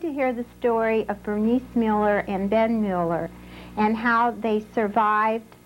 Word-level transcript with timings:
going 0.00 0.14
to 0.14 0.20
hear 0.20 0.32
the 0.34 0.44
story 0.58 1.08
of 1.08 1.22
Bernice 1.22 1.74
Muler 1.74 2.18
and 2.28 2.50
Ben 2.50 2.82
Muler 2.82 3.30
and 3.78 3.96
how 3.96 4.30
they 4.30 4.62
survived 4.74 5.56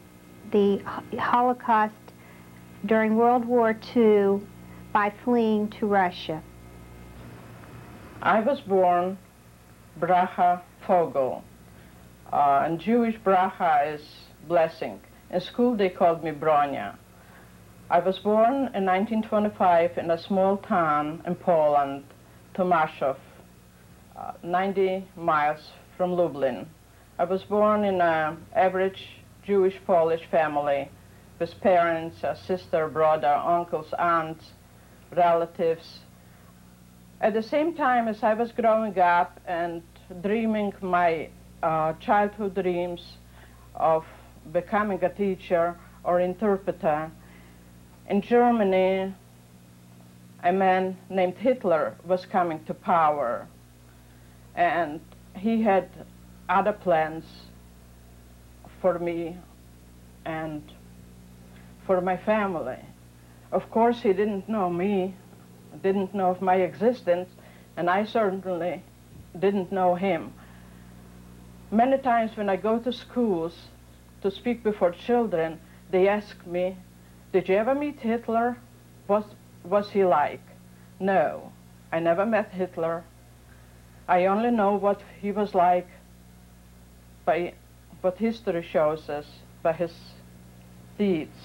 the 0.52 0.80
Holocaust 1.18 1.94
during 2.86 3.16
World 3.16 3.44
War 3.44 3.76
II 3.96 4.40
by 4.92 5.12
fleeing 5.24 5.68
to 5.70 5.86
Russia. 5.86 6.40
I 8.22 8.38
was 8.38 8.60
born 8.60 9.18
Bracha 9.98 10.60
Fogel, 10.86 11.42
uh, 12.32 12.62
and 12.64 12.78
Jewish 12.78 13.18
Bracha 13.18 13.94
is 13.94 14.02
blessing. 14.46 15.00
In 15.32 15.40
school 15.40 15.74
they 15.74 15.88
called 15.88 16.22
me 16.22 16.30
Bronya. 16.30 16.94
I 17.90 17.98
was 17.98 18.20
born 18.20 18.70
in 18.76 18.84
1925 18.86 19.98
in 19.98 20.08
a 20.12 20.18
small 20.18 20.58
town 20.58 21.20
in 21.26 21.34
Poland, 21.34 22.04
Tomaszów, 22.54 23.16
uh, 24.20 24.32
90 24.42 25.06
miles 25.16 25.70
from 25.96 26.12
Lublin. 26.12 26.68
I 27.18 27.24
was 27.24 27.42
born 27.42 27.84
in 27.84 28.00
an 28.00 28.36
average 28.54 29.08
Jewish 29.46 29.76
Polish 29.86 30.22
family 30.30 30.90
with 31.38 31.58
parents, 31.60 32.22
a 32.22 32.36
sister, 32.36 32.86
brother, 32.88 33.28
uncles, 33.28 33.92
aunts, 33.98 34.44
relatives. 35.16 36.00
At 37.20 37.32
the 37.32 37.42
same 37.42 37.74
time 37.74 38.08
as 38.08 38.22
I 38.22 38.34
was 38.34 38.52
growing 38.52 38.98
up 38.98 39.40
and 39.46 39.82
dreaming 40.22 40.74
my 40.82 41.30
uh, 41.62 41.94
childhood 41.94 42.54
dreams 42.54 43.02
of 43.74 44.04
becoming 44.52 45.02
a 45.02 45.08
teacher 45.08 45.78
or 46.04 46.20
interpreter, 46.20 47.10
in 48.08 48.20
Germany, 48.20 49.14
a 50.42 50.52
man 50.52 50.96
named 51.08 51.36
Hitler 51.38 51.96
was 52.04 52.26
coming 52.26 52.62
to 52.64 52.74
power, 52.74 53.46
and 54.54 55.00
he 55.36 55.62
had 55.62 55.88
other 56.48 56.72
plans 56.72 57.24
for 58.80 58.98
me 58.98 59.36
and 60.24 60.62
for 61.86 62.00
my 62.00 62.16
family. 62.16 62.78
Of 63.52 63.70
course, 63.70 64.00
he 64.00 64.12
didn't 64.12 64.48
know 64.48 64.70
me, 64.70 65.14
didn't 65.82 66.14
know 66.14 66.30
of 66.30 66.40
my 66.40 66.56
existence, 66.56 67.28
and 67.76 67.88
I 67.90 68.04
certainly 68.04 68.82
didn't 69.38 69.72
know 69.72 69.94
him. 69.94 70.32
Many 71.70 71.98
times 71.98 72.36
when 72.36 72.48
I 72.48 72.56
go 72.56 72.78
to 72.78 72.92
schools 72.92 73.56
to 74.22 74.30
speak 74.30 74.62
before 74.62 74.90
children, 74.90 75.60
they 75.90 76.08
ask 76.08 76.44
me, 76.46 76.76
did 77.32 77.48
you 77.48 77.56
ever 77.56 77.74
meet 77.74 78.00
Hitler? 78.00 78.56
Was, 79.06 79.24
was 79.64 79.90
he 79.90 80.04
like? 80.04 80.42
No, 80.98 81.52
I 81.92 82.00
never 82.00 82.26
met 82.26 82.50
Hitler. 82.50 83.04
I 84.10 84.26
only 84.26 84.50
know 84.50 84.74
what 84.74 85.00
he 85.22 85.30
was 85.30 85.54
like 85.54 85.86
by 87.24 87.54
what 88.00 88.18
history 88.18 88.60
shows 88.60 89.08
us, 89.08 89.38
by 89.62 89.72
his 89.72 89.94
deeds. 90.98 91.38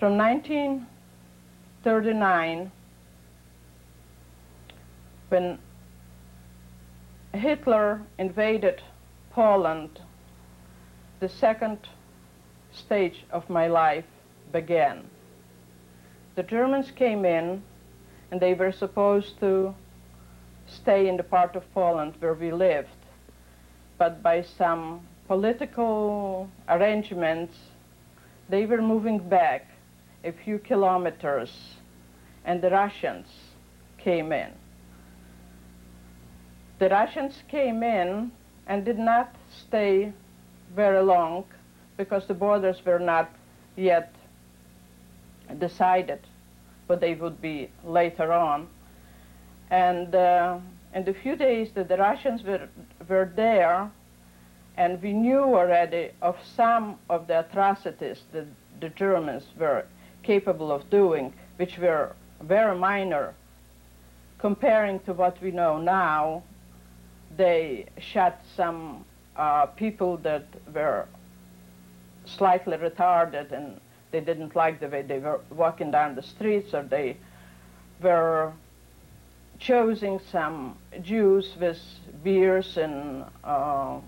From 0.00 0.18
1939, 0.18 2.72
when 5.28 5.60
Hitler 7.32 8.02
invaded 8.18 8.82
Poland, 9.30 10.00
the 11.20 11.28
second 11.28 11.78
stage 12.72 13.24
of 13.30 13.48
my 13.48 13.68
life 13.68 14.06
began. 14.50 15.08
The 16.34 16.42
Germans 16.42 16.90
came 16.90 17.24
in 17.24 17.62
and 18.32 18.40
they 18.40 18.54
were 18.54 18.72
supposed 18.72 19.38
to 19.38 19.72
stay 20.66 21.08
in 21.08 21.16
the 21.16 21.22
part 21.22 21.56
of 21.56 21.62
Poland 21.74 22.14
where 22.20 22.34
we 22.34 22.52
lived. 22.52 22.88
But 23.98 24.22
by 24.22 24.42
some 24.42 25.06
political 25.26 26.48
arrangements, 26.68 27.56
they 28.48 28.66
were 28.66 28.82
moving 28.82 29.18
back 29.18 29.66
a 30.24 30.32
few 30.32 30.58
kilometers 30.58 31.76
and 32.44 32.62
the 32.62 32.70
Russians 32.70 33.26
came 33.98 34.32
in. 34.32 34.50
The 36.78 36.88
Russians 36.88 37.42
came 37.48 37.82
in 37.82 38.30
and 38.66 38.84
did 38.84 38.98
not 38.98 39.34
stay 39.50 40.12
very 40.74 41.02
long 41.02 41.44
because 41.96 42.26
the 42.26 42.34
borders 42.34 42.84
were 42.84 42.98
not 42.98 43.30
yet 43.76 44.14
decided, 45.58 46.20
but 46.86 47.00
they 47.00 47.14
would 47.14 47.40
be 47.40 47.70
later 47.84 48.32
on. 48.32 48.68
And 49.70 50.14
uh, 50.14 50.58
in 50.94 51.04
the 51.04 51.14
few 51.14 51.36
days 51.36 51.70
that 51.74 51.88
the 51.88 51.96
Russians 51.96 52.42
were, 52.42 52.68
were 53.08 53.32
there, 53.34 53.90
and 54.76 55.02
we 55.02 55.12
knew 55.12 55.42
already 55.42 56.10
of 56.22 56.36
some 56.54 56.98
of 57.08 57.26
the 57.26 57.40
atrocities 57.40 58.22
that 58.32 58.46
the 58.80 58.90
Germans 58.90 59.44
were 59.58 59.84
capable 60.22 60.70
of 60.70 60.88
doing, 60.90 61.32
which 61.56 61.78
were 61.78 62.14
very 62.42 62.76
minor 62.76 63.34
comparing 64.38 65.00
to 65.00 65.12
what 65.12 65.40
we 65.40 65.50
know 65.50 65.78
now. 65.78 66.42
They 67.36 67.86
shot 67.98 68.40
some 68.56 69.04
uh, 69.36 69.66
people 69.66 70.16
that 70.18 70.46
were 70.74 71.06
slightly 72.24 72.76
retarded 72.76 73.52
and 73.52 73.80
they 74.10 74.20
didn't 74.20 74.56
like 74.56 74.80
the 74.80 74.88
way 74.88 75.02
they 75.02 75.18
were 75.18 75.40
walking 75.50 75.90
down 75.90 76.14
the 76.14 76.22
streets 76.22 76.74
or 76.74 76.82
they 76.82 77.16
were 78.02 78.52
choosing 79.58 80.20
some 80.30 80.76
Jews 81.02 81.54
with 81.60 81.78
beards 82.22 82.76
and 82.76 83.24
uh, 83.44 83.98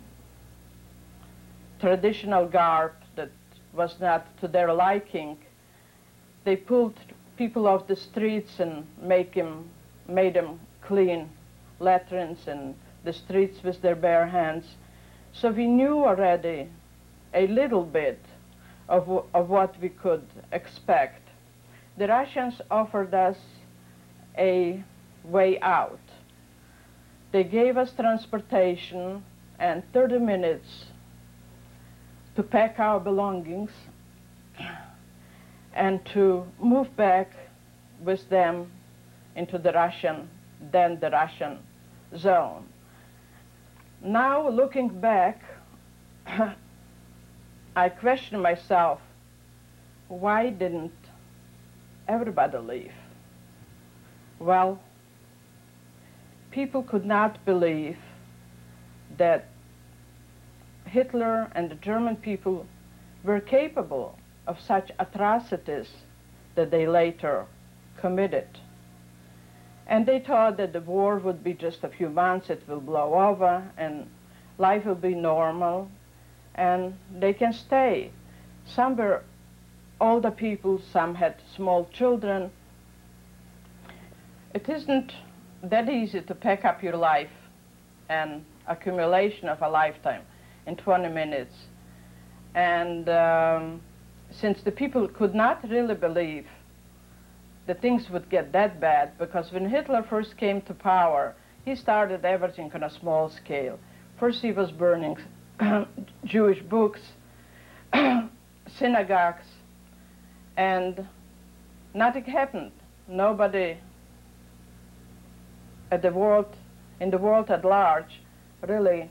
traditional 1.81 2.47
garb 2.47 2.92
that 3.16 3.31
was 3.72 3.97
not 4.00 4.26
to 4.41 4.48
their 4.48 4.72
liking. 4.72 5.38
They 6.44 6.56
pulled 6.56 6.98
people 7.36 7.66
off 7.66 7.86
the 7.86 7.97
streets 7.97 8.60
and 8.60 8.86
make 9.00 9.34
him, 9.34 9.70
made 10.09 10.34
them 10.34 10.60
clean 10.82 11.28
latrines 11.80 12.48
and 12.48 12.75
the 13.04 13.12
streets 13.12 13.62
with 13.62 13.80
their 13.80 13.94
bare 13.94 14.26
hands. 14.26 14.65
So 15.32 15.50
we 15.50 15.66
knew 15.66 16.04
already 16.04 16.69
a 17.34 17.47
little 17.47 17.84
bit 17.84 18.20
of, 18.88 19.25
of 19.34 19.48
what 19.48 19.80
we 19.80 19.91
could 19.91 20.26
expect. 20.53 21.22
The 21.97 22.09
Russians 22.09 22.60
offered 22.70 23.15
us 23.15 23.36
a 24.36 24.82
way 25.28 25.61
out. 25.61 26.00
They 27.33 27.44
gave 27.44 27.77
us 27.77 27.93
transportation 27.93 29.22
and 29.59 29.83
30 29.93 30.19
minutes 30.19 30.87
to 32.37 32.43
pack 32.43 32.78
our 32.78 33.00
belongings 33.00 33.71
and 35.75 36.04
to 36.15 36.47
move 36.60 36.95
back 36.97 37.33
with 38.01 38.28
them 38.28 38.71
into 39.36 39.59
the 39.59 39.72
Russian, 39.72 40.28
then 40.72 40.98
the 41.01 41.10
Russian 41.10 41.59
zone. 42.16 42.66
Now, 44.03 44.48
looking 44.48 44.89
back, 45.01 45.42
I 47.77 47.89
question 47.89 48.41
myself, 48.41 49.01
why 50.09 50.51
didn't 50.51 50.92
everybody 52.07 52.59
leave? 52.59 52.92
Well, 54.39 54.80
people 56.59 56.83
could 56.83 57.07
not 57.07 57.45
believe 57.45 57.97
that 59.16 59.45
Hitler 60.87 61.49
and 61.55 61.71
the 61.71 61.77
German 61.77 62.16
people 62.16 62.66
were 63.22 63.39
capable 63.39 64.19
of 64.45 64.60
such 64.60 64.91
atrocities 64.99 65.89
that 66.57 66.72
they 66.72 66.84
later 66.84 67.47
committed. 68.01 68.49
And 69.87 70.05
they 70.05 70.19
thought 70.19 70.57
that 70.57 70.72
the 70.72 70.81
war 70.81 71.19
would 71.19 71.45
be 71.45 71.55
just 71.55 71.84
a 71.84 71.89
few 71.89 72.09
months, 72.09 72.51
it 72.51 72.65
will 72.66 72.81
blow 72.81 73.15
over, 73.15 73.63
and 73.77 74.11
life 74.59 74.84
will 74.84 74.97
be 74.97 75.15
normal, 75.15 75.89
and 76.57 76.99
they 77.21 77.34
can 77.34 77.53
stay. 77.53 78.11
Some 78.66 78.97
were 78.97 79.22
older 80.01 80.33
people, 80.33 80.81
some 80.93 81.15
had 81.15 81.37
small 81.54 81.89
children. 81.93 82.51
It 84.53 84.69
isn't 84.69 85.13
that 85.63 85.89
easy 85.89 86.21
to 86.21 86.34
pack 86.34 86.65
up 86.65 86.83
your 86.83 86.97
life 86.97 87.31
and 88.09 88.45
accumulation 88.66 89.49
of 89.49 89.60
a 89.63 89.69
lifetime 89.69 90.22
in 90.66 90.77
20 90.77 91.09
minutes. 91.09 91.55
And 92.55 93.09
um, 93.09 93.81
since 94.31 94.63
the 94.63 94.72
people 94.72 95.09
could 95.09 95.34
not 95.34 95.69
really 95.69 95.95
believe 95.95 96.47
that 97.66 97.83
things 97.83 98.09
would 98.10 98.31
get 98.31 98.53
that 98.53 98.81
bad, 98.81 99.19
because 99.19 99.53
when 99.53 99.69
Hitler 99.69 100.03
first 100.03 100.37
came 100.37 100.60
to 100.63 100.75
power, 100.75 101.34
he 101.65 101.75
started 101.75 102.25
everything 102.25 102.71
on 102.75 102.83
a 102.83 102.91
small 102.91 103.28
scale. 103.28 103.78
First 104.19 104.41
he 104.41 104.53
was 104.53 104.71
burning 104.71 105.19
Jewish 106.25 106.63
books, 106.63 107.01
synagogues, 108.78 109.45
and 110.57 111.07
nothing 111.95 112.25
happened. 112.25 112.72
Nobody 113.07 113.77
at 115.91 116.03
the 116.03 116.13
World 116.13 116.55
in 117.01 117.11
the 117.11 117.19
world 117.19 117.51
at 117.51 117.65
large 117.65 118.21
really 118.67 119.11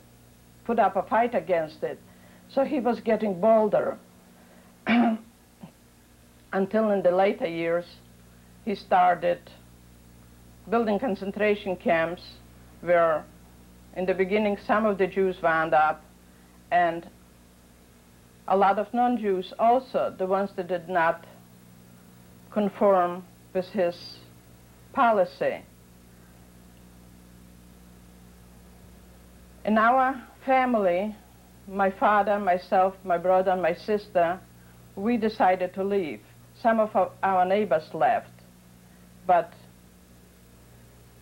put 0.65 0.79
up 0.79 0.95
a 0.95 1.03
fight 1.03 1.33
against 1.33 1.83
it. 1.83 1.99
So 2.49 2.63
he 2.63 2.79
was 2.79 2.99
getting 2.99 3.39
bolder 3.39 3.97
until 6.53 6.91
in 6.91 7.01
the 7.01 7.11
later 7.11 7.47
years 7.47 7.85
he 8.65 8.75
started 8.75 9.39
building 10.69 10.99
concentration 10.99 11.77
camps 11.77 12.21
where 12.81 13.25
in 13.95 14.05
the 14.05 14.13
beginning 14.13 14.57
some 14.65 14.85
of 14.85 14.97
the 14.97 15.07
Jews 15.07 15.37
wound 15.41 15.73
up 15.73 16.03
and 16.71 17.07
a 18.49 18.55
lot 18.55 18.79
of 18.79 18.93
non-Jews 18.93 19.53
also, 19.59 20.13
the 20.17 20.25
ones 20.25 20.51
that 20.55 20.67
did 20.67 20.87
not 20.87 21.25
conform 22.51 23.25
with 23.53 23.65
his 23.67 24.19
policy. 24.93 25.63
In 29.67 29.77
our 29.77 30.15
family, 30.45 31.13
my 31.67 31.91
father, 31.91 32.39
myself, 32.39 32.95
my 33.03 33.17
brother, 33.17 33.51
and 33.51 33.61
my 33.61 33.73
sister, 33.73 34.39
we 34.95 35.17
decided 35.17 35.73
to 35.73 35.83
leave. 35.83 36.21
Some 36.63 36.79
of 36.79 36.95
our 37.21 37.43
neighbors 37.43 37.93
left, 37.93 38.31
but 39.27 39.51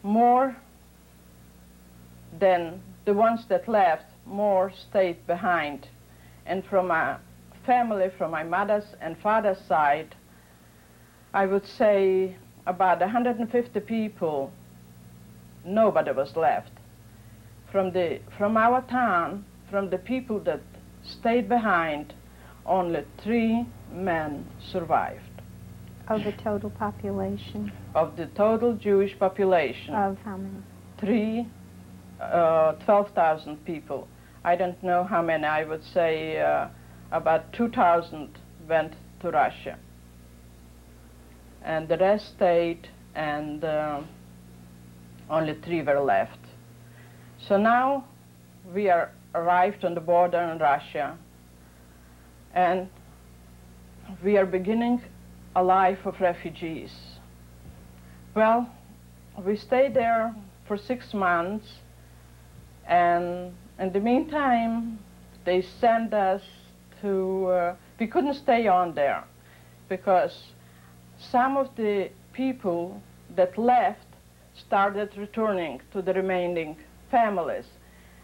more 0.04 0.56
than 2.40 2.84
the 3.06 3.16
ones 3.16 3.48
that 3.50 3.68
left, 3.68 4.06
more 4.28 4.72
stayed 4.90 5.26
behind. 5.26 5.88
And 6.46 6.64
from 6.66 6.90
my 6.90 7.18
family, 7.66 8.12
from 8.16 8.30
my 8.30 8.44
mother's 8.44 8.86
and 9.02 9.18
father's 9.18 9.60
side, 9.68 10.14
I 11.34 11.48
would 11.48 11.66
say 11.66 12.36
about 12.68 13.00
150 13.00 13.80
people, 13.80 14.52
nobody 15.66 16.12
was 16.12 16.36
left. 16.36 16.75
From, 17.76 17.92
the, 17.92 18.22
from 18.38 18.56
our 18.56 18.84
town, 18.84 19.44
from 19.70 19.90
the 19.90 19.98
people 19.98 20.40
that 20.46 20.62
stayed 21.04 21.50
behind, 21.50 22.14
only 22.66 23.04
three 23.22 23.66
men 23.92 24.46
survived. 24.72 25.42
Of 26.08 26.24
the 26.24 26.32
total 26.42 26.70
population? 26.70 27.74
Of 27.94 28.16
the 28.16 28.28
total 28.28 28.76
Jewish 28.76 29.20
population. 29.20 29.94
Of 29.94 30.18
how 30.24 30.38
many? 30.38 30.56
Three, 31.02 31.48
uh, 32.22 32.76
12,000 32.86 33.66
people. 33.66 34.08
I 34.46 34.56
don't 34.56 34.82
know 34.82 35.04
how 35.04 35.22
many. 35.22 35.44
I 35.44 35.66
would 35.66 35.84
say 35.84 36.40
uh, 36.40 36.70
about 37.12 37.52
2,000 37.52 38.40
went 38.70 38.94
to 39.20 39.32
Russia. 39.32 39.78
And 41.62 41.90
the 41.90 41.98
rest 41.98 42.30
stayed, 42.38 42.88
and 43.16 43.66
uh, 43.66 44.00
only 45.30 45.56
three 45.56 45.82
were 45.82 46.00
left. 46.00 46.40
So 47.48 47.58
now 47.58 48.06
we 48.74 48.90
are 48.90 49.12
arrived 49.36 49.86
on 49.86 49.94
the 49.94 50.02
border 50.02 50.40
in 50.40 50.58
Russia, 50.58 51.16
and 52.56 52.90
we 54.24 54.38
are 54.38 54.48
beginning 54.48 55.04
a 55.56 55.62
life 55.62 56.08
of 56.08 56.20
refugees. 56.20 56.92
Well, 58.34 58.68
we 59.46 59.58
stayed 59.58 59.94
there 59.94 60.34
for 60.68 60.76
six 60.76 61.14
months, 61.14 61.68
and 62.88 63.54
in 63.78 63.92
the 63.94 64.00
meantime, 64.00 64.98
they 65.44 65.62
sent 65.62 66.16
us 66.16 66.42
to, 67.02 67.46
uh, 67.48 67.76
we 68.00 68.08
couldn't 68.08 68.34
stay 68.34 68.66
on 68.66 68.96
there 68.96 69.24
because 69.88 70.46
some 71.20 71.58
of 71.58 71.70
the 71.76 72.10
people 72.34 73.00
that 73.36 73.56
left 73.56 74.08
started 74.56 75.16
returning 75.16 75.80
to 75.92 76.02
the 76.02 76.14
remaining 76.14 76.76
families. 77.16 77.68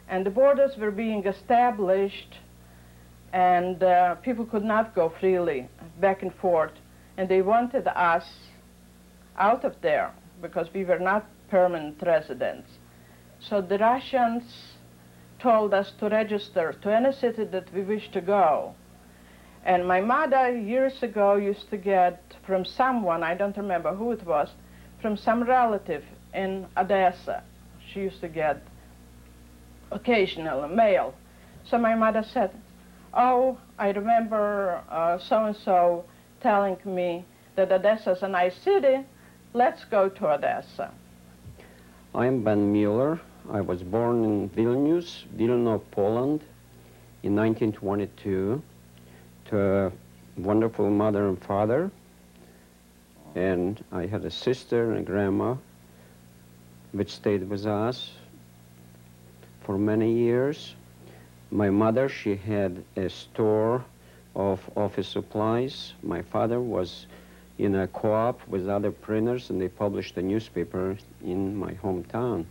And 0.10 0.26
the 0.26 0.30
borders 0.42 0.74
were 0.78 0.92
being 0.92 1.26
established 1.26 2.34
and 3.34 3.82
uh, 3.82 4.16
people 4.16 4.46
could 4.46 4.66
not 4.76 4.94
go 4.94 5.14
freely 5.20 5.70
back 6.02 6.22
and 6.22 6.34
forth. 6.36 6.74
And 7.18 7.30
they 7.30 7.42
wanted 7.42 7.88
us 7.88 8.28
out 9.38 9.64
of 9.64 9.76
there 9.82 10.12
because 10.42 10.68
we 10.74 10.84
were 10.84 11.00
not 11.00 11.26
permanent 11.50 12.02
residents. 12.02 12.70
So 13.40 13.62
the 13.62 13.78
Russians 13.78 14.44
told 15.40 15.74
us 15.74 15.92
to 16.00 16.10
register 16.10 16.76
to 16.82 16.96
any 16.96 17.14
city 17.14 17.46
that 17.46 17.74
we 17.74 17.82
wish 17.84 18.12
to 18.12 18.22
go. 18.22 18.76
And 19.64 19.88
my 19.88 20.02
mother 20.02 20.58
years 20.58 21.02
ago 21.04 21.36
used 21.36 21.70
to 21.70 21.78
get 21.78 22.22
from 22.46 22.66
someone, 22.66 23.24
I 23.24 23.36
don't 23.36 23.58
remember 23.58 23.96
who 23.96 24.12
it 24.12 24.26
was, 24.26 24.50
from 25.02 25.16
some 25.18 25.44
relative 25.44 26.04
in 26.34 26.68
Odessa. 26.78 27.44
She 27.92 28.02
used 28.02 28.22
to 28.22 28.28
get 28.28 28.62
occasional 29.92 30.68
mail. 30.68 31.14
So 31.66 31.78
my 31.78 31.96
mother 31.96 32.24
said, 32.24 32.52
oh, 33.14 33.58
I 33.78 33.90
remember 33.92 34.82
uh, 34.90 35.18
so-and-so 35.20 36.04
telling 36.42 36.78
me 36.86 37.26
that 37.56 37.72
Odessa 37.72 38.12
is 38.12 38.24
a 38.24 38.28
nice 38.28 38.56
city. 38.56 39.04
Let's 39.54 39.84
go 39.86 40.10
to 40.10 40.34
Odessa. 40.34 40.92
I'm 42.16 42.44
Ben 42.44 42.72
Muler. 42.72 43.20
I 43.52 43.62
was 43.62 43.84
born 43.84 44.24
in 44.24 44.50
Vilnius, 44.50 45.24
Vilna, 45.36 45.80
Poland, 45.80 46.42
in 47.24 47.36
1922 47.36 48.62
to 49.46 49.60
a 49.60 49.92
wonderful 50.38 50.90
mother 50.90 51.28
and 51.28 51.44
father. 51.44 51.92
And 53.36 53.84
I 53.92 54.06
had 54.06 54.26
a 54.26 54.32
sister 54.32 54.92
and 54.92 55.00
a 55.00 55.04
grandma 55.04 55.56
which 56.92 57.12
stayed 57.12 57.50
with 57.50 57.66
us 57.66 58.12
for 59.62 59.78
many 59.78 60.12
years. 60.12 60.76
My 61.52 61.70
mother, 61.70 62.10
she 62.10 62.36
had 62.36 62.84
a 62.96 63.10
store 63.10 63.84
of 64.36 64.60
office 64.76 65.08
supplies. 65.08 65.94
My 66.04 66.22
father 66.22 66.60
was 66.60 67.06
in 67.58 67.76
a 67.76 67.88
co-op 67.88 68.48
with 68.48 68.68
other 68.68 68.92
printers 68.92 69.50
and 69.50 69.62
they 69.62 69.68
published 69.68 70.18
a 70.18 70.22
newspaper 70.22 70.98
in 71.24 71.56
my 71.56 71.74
hometown. 71.74 72.46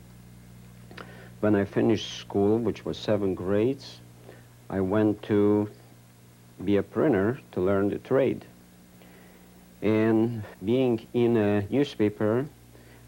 When 1.40 1.54
I 1.54 1.64
finished 1.64 2.18
school, 2.18 2.58
which 2.58 2.84
was 2.84 2.98
seven 2.98 3.34
grades, 3.34 4.00
I 4.68 4.80
went 4.80 5.22
to 5.24 5.68
be 6.64 6.76
a 6.76 6.82
printer 6.82 7.40
to 7.52 7.60
learn 7.60 7.88
the 7.88 7.98
trade. 7.98 8.44
And 9.82 10.42
being 10.62 11.06
in 11.14 11.36
a 11.38 11.62
newspaper, 11.70 12.46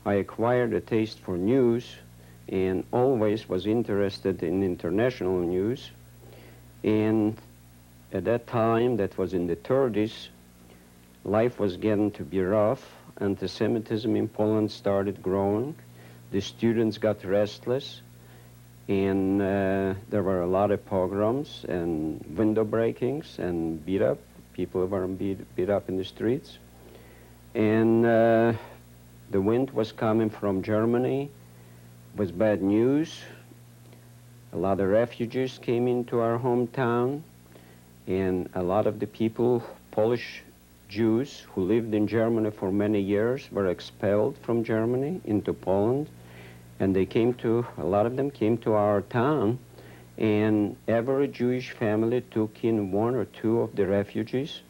I 0.07 0.15
acquired 0.15 0.73
a 0.73 0.81
taste 0.81 1.21
for 1.21 1.37
news 1.37 1.97
and 2.53 2.85
always 2.93 3.49
was 3.49 3.67
interested 3.67 4.43
in 4.43 4.63
international 4.63 5.41
news. 5.41 5.91
And 6.85 7.39
at 8.13 8.25
that 8.27 8.47
time, 8.47 8.99
that 8.99 9.17
was 9.17 9.33
in 9.33 9.47
the 9.47 9.57
30s, 9.57 10.29
life 11.25 11.59
was 11.59 11.79
getting 11.79 12.11
to 12.13 12.25
be 12.25 12.43
rough. 12.43 12.87
Anti-Semitism 13.19 14.15
in 14.15 14.29
Poland 14.29 14.71
started 14.71 15.23
growing. 15.23 15.75
The 16.31 16.43
students 16.43 16.99
got 16.99 17.25
restless. 17.25 18.03
And 18.87 19.41
uh, 19.41 19.95
there 20.11 20.23
were 20.23 20.43
a 20.43 20.47
lot 20.47 20.73
of 20.73 20.85
pogroms 20.85 21.65
and 21.67 22.23
window 22.37 22.65
breakings 22.65 23.39
and 23.39 23.85
beat 23.87 24.03
up. 24.03 24.19
People 24.53 24.85
were 24.87 25.07
beat, 25.07 25.39
beat 25.57 25.71
up 25.71 25.89
in 25.89 25.97
the 25.97 26.05
streets. 26.05 26.59
And 27.55 28.05
uh, 28.05 28.53
the 29.31 29.41
wind 29.41 29.71
was 29.71 29.93
coming 29.93 30.29
from 30.29 30.63
Germany 30.63 31.31
with 32.15 32.39
bad 32.39 32.63
news. 32.63 33.23
A 34.53 34.57
lot 34.57 34.81
of 34.81 34.89
refugees 34.89 35.59
came 35.63 35.89
into 35.89 36.21
our 36.21 36.39
hometown, 36.39 37.23
and 38.07 38.51
a 38.55 38.63
lot 38.63 38.87
of 38.87 39.01
the 39.01 39.07
people, 39.07 39.63
Polish 39.91 40.43
Jews 40.91 41.47
who 41.55 41.63
lived 41.63 41.95
in 41.95 42.07
Germany 42.07 42.51
for 42.51 42.71
many 42.71 43.01
years, 43.01 43.51
were 43.51 43.69
expelled 43.69 44.37
from 44.39 44.63
Germany 44.63 45.23
into 45.25 45.55
Poland. 45.55 46.07
And 46.81 46.95
they 46.95 47.07
came 47.07 47.33
to, 47.35 47.67
a 47.79 47.85
lot 47.85 48.05
of 48.05 48.17
them 48.17 48.31
came 48.31 48.59
to 48.59 48.75
our 48.75 49.01
town, 49.01 49.59
and 50.19 50.77
every 50.87 51.29
Jewish 51.29 51.71
family 51.71 52.21
took 52.31 52.63
in 52.63 52.93
one 52.93 53.15
or 53.15 53.25
two 53.25 53.61
of 53.61 53.75
the 53.75 53.87
refugees, 53.87 54.61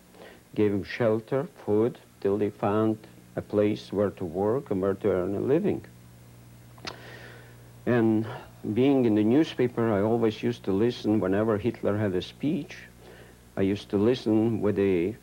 gave 0.55 0.71
them 0.71 0.85
shelter, 0.85 1.49
food, 1.65 1.99
till 2.21 2.39
they 2.39 2.51
found 2.51 2.99
a 3.35 3.43
place 3.43 3.93
where 3.93 4.11
to 4.11 4.25
work 4.25 4.71
and 4.71 4.81
where 4.81 4.95
to 4.95 5.11
earn 5.11 5.35
a 5.35 5.41
living. 5.41 5.85
And 7.87 8.27
being 8.75 9.05
in 9.05 9.17
the 9.17 9.25
newspaper, 9.25 9.93
I 9.93 10.03
always 10.03 10.43
used 10.43 10.65
to 10.65 10.73
listen 10.73 11.19
whenever 11.19 11.59
Hitler 11.59 11.97
had 11.99 12.15
a 12.15 12.23
speech. 12.23 12.77
I 13.57 13.63
used 13.63 13.91
to 13.91 13.97
listen 13.97 14.61
with 14.61 14.79
a 14.79 15.17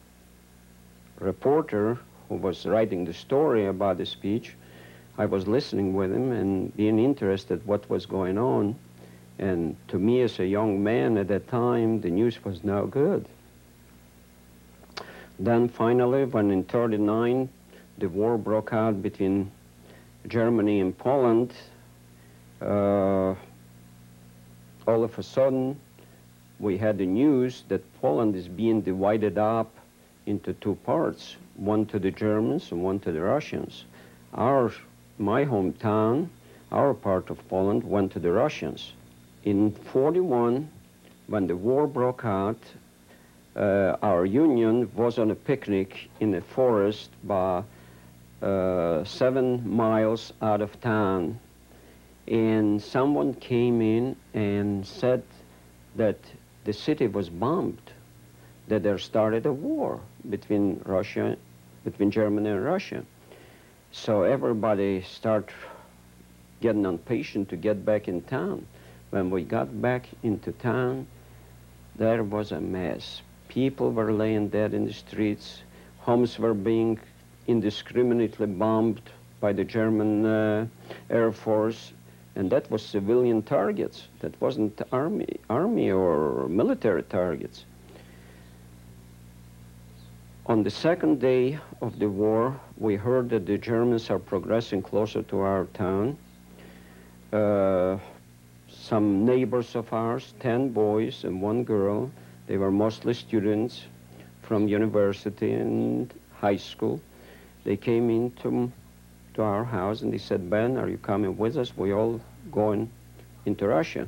reporter 1.19 1.97
who 2.27 2.35
was 2.35 2.65
writing 2.65 3.05
the 3.05 3.13
story 3.13 3.65
about 3.65 3.97
the 3.97 4.05
speech. 4.05 4.55
I 5.17 5.25
was 5.25 5.47
listening 5.47 5.93
with 5.93 6.13
him 6.13 6.31
and 6.31 6.75
being 6.75 6.99
interested 6.99 7.65
what 7.65 7.89
was 7.89 8.05
going 8.05 8.37
on. 8.37 8.75
And 9.37 9.77
to 9.87 9.97
me 9.97 10.21
as 10.21 10.39
a 10.39 10.45
young 10.45 10.83
man 10.83 11.17
at 11.17 11.29
that 11.29 11.47
time, 11.47 12.01
the 12.01 12.09
news 12.09 12.43
was 12.43 12.63
no 12.63 12.85
good. 12.85 13.25
Then 15.39 15.69
finally, 15.69 16.25
when 16.25 16.51
in 16.51 16.65
39, 16.65 17.47
the 17.97 18.09
war 18.09 18.37
broke 18.37 18.73
out 18.73 19.01
between 19.01 19.51
Germany 20.27 20.81
and 20.81 20.97
Poland, 20.97 21.53
uh, 22.61 23.35
all 24.87 25.03
of 25.03 25.17
a 25.17 25.23
sudden, 25.23 25.79
we 26.59 26.77
had 26.77 26.97
the 26.97 27.05
news 27.05 27.63
that 27.69 27.81
Poland 28.01 28.35
is 28.35 28.47
being 28.47 28.81
divided 28.81 29.37
up 29.37 29.71
into 30.25 30.53
two 30.53 30.75
parts, 30.85 31.37
one 31.55 31.85
to 31.87 31.99
the 31.99 32.11
Germans 32.11 32.71
and 32.71 32.83
one 32.83 32.99
to 32.99 33.11
the 33.11 33.21
Russians. 33.21 33.85
Our, 34.33 34.71
my 35.17 35.45
hometown, 35.45 36.27
our 36.71 36.93
part 36.93 37.29
of 37.29 37.47
Poland 37.47 37.83
went 37.83 38.11
to 38.13 38.19
the 38.19 38.31
Russians. 38.31 38.93
In 39.43 39.71
41, 39.71 40.69
when 41.27 41.47
the 41.47 41.55
war 41.55 41.87
broke 41.87 42.25
out, 42.25 42.59
uh, 43.55 43.95
our 44.01 44.25
union 44.25 44.89
was 44.95 45.17
on 45.17 45.31
a 45.31 45.35
picnic 45.35 46.09
in 46.19 46.31
the 46.31 46.41
forest 46.41 47.09
by 47.23 47.63
uh, 48.41 49.03
seven 49.03 49.67
miles 49.69 50.33
out 50.41 50.61
of 50.61 50.79
town. 50.81 51.39
And 52.29 52.79
someone 52.79 53.33
came 53.33 53.81
in 53.81 54.15
and 54.35 54.85
said 54.85 55.23
that 55.95 56.17
the 56.63 56.73
city 56.73 57.07
was 57.07 57.27
bombed, 57.29 57.81
that 58.67 58.83
there 58.83 58.99
started 58.99 59.47
a 59.47 59.53
war 59.53 59.99
between 60.29 60.81
Russia, 60.85 61.35
between 61.83 62.11
Germany 62.11 62.49
and 62.49 62.63
Russia. 62.63 63.03
So 63.91 64.21
everybody 64.21 65.01
started 65.01 65.49
getting 66.61 66.85
impatient 66.85 67.49
to 67.49 67.55
get 67.55 67.83
back 67.83 68.07
in 68.07 68.21
town. 68.21 68.65
When 69.09 69.31
we 69.31 69.43
got 69.43 69.81
back 69.81 70.07
into 70.21 70.51
town, 70.51 71.07
there 71.95 72.23
was 72.23 72.51
a 72.51 72.61
mess. 72.61 73.23
People 73.47 73.91
were 73.91 74.13
laying 74.13 74.49
dead 74.49 74.75
in 74.75 74.85
the 74.85 74.93
streets. 74.93 75.63
Homes 75.99 76.37
were 76.37 76.53
being 76.53 76.99
indiscriminately 77.47 78.45
bombed 78.45 79.01
by 79.39 79.53
the 79.53 79.63
German 79.63 80.25
uh, 80.25 80.67
Air 81.09 81.31
Force. 81.31 81.93
And 82.39 82.49
that 82.51 82.71
was 82.71 82.81
civilian 82.81 83.41
targets. 83.41 84.07
That 84.21 84.39
wasn't 84.39 84.81
army, 84.93 85.27
army 85.49 85.91
or 85.91 86.47
military 86.47 87.03
targets. 87.03 87.65
On 90.45 90.63
the 90.63 90.69
second 90.69 91.19
day 91.19 91.59
of 91.81 91.99
the 91.99 92.07
war, 92.07 92.57
we 92.77 92.95
heard 92.95 93.29
that 93.31 93.45
the 93.45 93.57
Germans 93.57 94.09
are 94.09 94.19
progressing 94.19 94.81
closer 94.81 95.21
to 95.23 95.39
our 95.41 95.65
town. 95.73 96.17
Uh, 97.33 97.97
some 98.69 99.25
neighbors 99.25 99.75
of 99.75 99.91
ours, 99.91 100.33
10 100.39 100.69
boys 100.69 101.25
and 101.25 101.41
one 101.41 101.65
girl, 101.65 102.09
they 102.47 102.55
were 102.55 102.71
mostly 102.71 103.13
students 103.13 103.83
from 104.43 104.65
university 104.65 105.51
and 105.51 106.13
high 106.39 106.55
school. 106.55 107.01
They 107.65 107.75
came 107.75 108.09
into 108.09 108.71
to 109.33 109.41
our 109.41 109.65
house 109.65 110.03
and 110.03 110.13
they 110.13 110.17
said, 110.17 110.49
Ben, 110.49 110.77
are 110.77 110.87
you 110.87 110.97
coming 110.97 111.37
with 111.37 111.57
us? 111.57 111.75
We 111.75 111.91
all 111.91 112.21
going 112.51 112.89
into 113.45 113.67
Russia. 113.67 114.07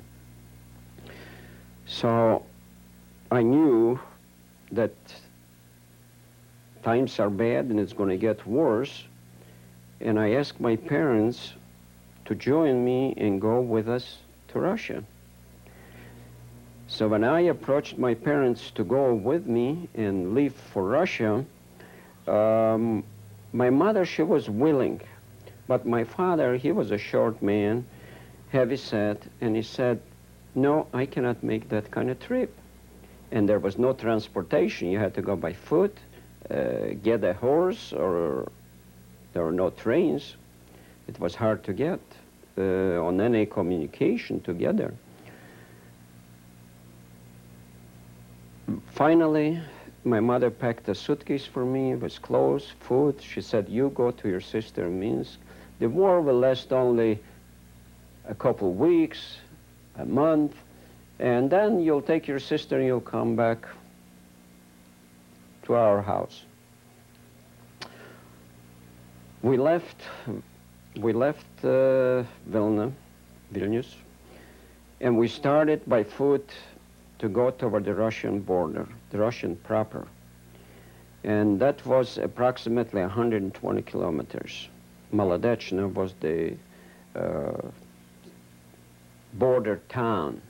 So 1.86 2.46
I 3.32 3.42
knew 3.42 4.00
that 4.72 4.94
times 6.84 7.20
are 7.20 7.30
bad 7.30 7.66
and 7.66 7.80
it's 7.80 7.94
going 7.94 8.10
to 8.10 8.18
get 8.18 8.46
worse. 8.48 9.04
And 10.00 10.20
I 10.20 10.32
asked 10.34 10.60
my 10.60 10.76
parents 10.76 11.54
to 12.26 12.36
join 12.36 12.84
me 12.84 13.14
and 13.18 13.40
go 13.40 13.60
with 13.60 13.88
us 13.88 14.18
to 14.50 14.60
Russia. 14.60 15.04
So 16.88 17.08
when 17.08 17.24
I 17.24 17.42
approached 17.42 17.98
my 17.98 18.14
parents 18.14 18.72
to 18.72 18.84
go 18.84 19.14
with 19.14 19.48
me 19.48 19.88
and 19.96 20.34
leave 20.34 20.54
for 20.54 20.84
Russia, 20.84 21.46
um, 22.28 23.04
my 23.54 23.70
mother, 23.70 24.06
she 24.06 24.24
was 24.24 24.50
willing. 24.50 25.02
But 25.68 25.86
my 25.86 26.04
father, 26.04 26.58
he 26.58 26.72
was 26.72 26.92
a 26.92 26.98
short 26.98 27.42
man, 27.42 27.86
heavy 28.52 28.78
set, 28.78 29.24
and 29.40 29.56
he 29.56 29.62
said, 29.62 30.02
no, 30.54 30.88
I 30.94 31.06
cannot 31.06 31.42
make 31.42 31.70
that 31.70 31.90
kind 31.90 32.10
of 32.10 32.20
trip. 32.20 32.54
And 33.32 33.48
there 33.48 33.60
was 33.60 33.78
no 33.78 33.94
transportation. 33.94 34.90
You 34.90 35.00
had 35.00 35.14
to 35.16 35.22
go 35.22 35.38
by 35.38 35.54
foot, 35.54 35.98
uh, 36.50 36.96
get 37.02 37.24
a 37.24 37.34
horse, 37.34 37.94
or 37.94 38.52
there 39.34 39.44
were 39.44 39.54
no 39.54 39.70
trains. 39.70 40.36
It 41.08 41.18
was 41.20 41.34
hard 41.34 41.64
to 41.64 41.74
get 41.74 42.02
uh, 42.58 43.02
on 43.02 43.22
any 43.22 43.46
communication 43.46 44.42
together. 44.42 44.94
Finally, 48.92 49.62
my 50.04 50.20
mother 50.20 50.50
packed 50.50 50.90
a 50.90 50.96
suitcase 50.96 51.46
for 51.46 51.66
me 51.66 51.96
with 51.96 52.22
clothes, 52.22 52.74
food. 52.82 53.22
She 53.22 53.40
said, 53.42 53.70
you 53.70 53.90
go 53.90 54.12
to 54.12 54.28
your 54.28 54.42
sister 54.42 54.88
in 54.88 55.00
Minsk. 55.00 55.40
The 55.80 55.88
war 55.88 56.22
will 56.22 56.40
last 56.40 56.74
only 56.74 57.20
a 58.28 58.36
couple 58.36 58.74
weeks, 58.74 59.38
a 59.98 60.06
month, 60.06 60.56
and 61.20 61.50
then 61.50 61.80
you'll 61.80 62.02
take 62.02 62.28
your 62.28 62.40
sister 62.40 62.78
and 62.78 62.86
you'll 62.86 63.02
come 63.02 63.36
back 63.36 63.68
to 65.64 65.76
our 65.76 66.02
house. 66.02 66.44
We 69.42 69.58
left, 69.58 69.98
we 70.98 71.14
left 71.14 71.46
uh, 71.64 72.24
Vilna, 72.46 72.92
Vilnius, 73.54 73.96
and 75.00 75.18
we 75.18 75.28
started 75.28 75.82
by 75.88 76.04
foot 76.04 76.50
to 77.20 77.30
go 77.30 77.52
toward 77.52 77.86
the 77.86 77.94
Russian 77.94 78.40
border, 78.40 78.88
the 79.12 79.18
Russian 79.18 79.56
proper. 79.56 80.08
And 81.24 81.60
that 81.60 81.86
was 81.86 82.18
approximately 82.18 83.02
120 83.02 83.82
kilometers. 83.84 84.70
Molodechno 85.14 85.94
was 85.94 86.14
the 86.20 86.56
uh, 87.16 87.52
border 89.34 89.82
town. 89.90 90.42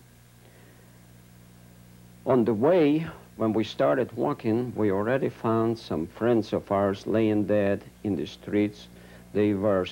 On 2.25 2.45
the 2.45 2.53
way, 2.53 3.07
when 3.37 3.53
we 3.53 3.63
started 3.63 4.11
walking, 4.13 4.73
we 4.75 4.91
already 4.91 5.29
found 5.29 5.79
some 5.79 6.05
friends 6.05 6.53
of 6.53 6.71
ours 6.71 7.07
laying 7.07 7.45
dead 7.45 7.83
in 8.03 8.15
the 8.15 8.27
streets. 8.27 8.87
They 9.33 9.53
were 9.53 9.87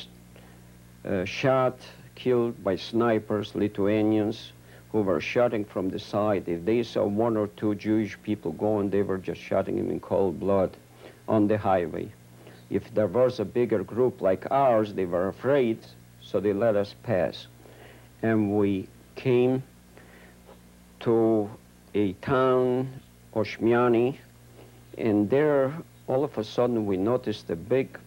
uh, 1.05 1.25
shot, 1.25 1.79
killed 2.15 2.63
by 2.63 2.75
snipers, 2.75 3.55
Lithuanians, 3.55 4.51
who 4.91 5.01
were 5.01 5.21
shooting 5.21 5.65
from 5.65 5.89
the 5.89 5.99
side. 5.99 6.47
If 6.47 6.65
they 6.65 6.83
saw 6.83 7.05
one 7.05 7.37
or 7.37 7.47
two 7.47 7.75
Jewish 7.75 8.17
people 8.21 8.51
going, 8.51 8.89
they 8.89 9.01
were 9.01 9.17
just 9.17 9.41
shooting 9.41 9.77
them 9.77 9.89
in 9.89 9.99
cold 9.99 10.39
blood 10.39 10.75
on 11.27 11.47
the 11.47 11.57
highway. 11.57 12.11
If 12.69 12.93
there 12.93 13.07
was 13.07 13.39
a 13.39 13.45
bigger 13.45 13.83
group 13.83 14.21
like 14.21 14.51
ours, 14.51 14.93
they 14.93 15.05
were 15.05 15.27
afraid, 15.27 15.79
so 16.21 16.39
they 16.39 16.53
let 16.53 16.75
us 16.75 16.93
pass. 17.03 17.47
And 18.21 18.57
we 18.57 18.87
came 19.15 19.63
to 21.01 21.49
a 21.93 22.13
town, 22.13 23.01
Oshmiany, 23.33 24.17
and 24.97 25.29
there, 25.29 25.73
all 26.07 26.23
of 26.23 26.37
a 26.37 26.43
sudden, 26.43 26.85
we 26.85 26.97
noticed 26.97 27.49
a 27.49 27.55
big 27.55 27.97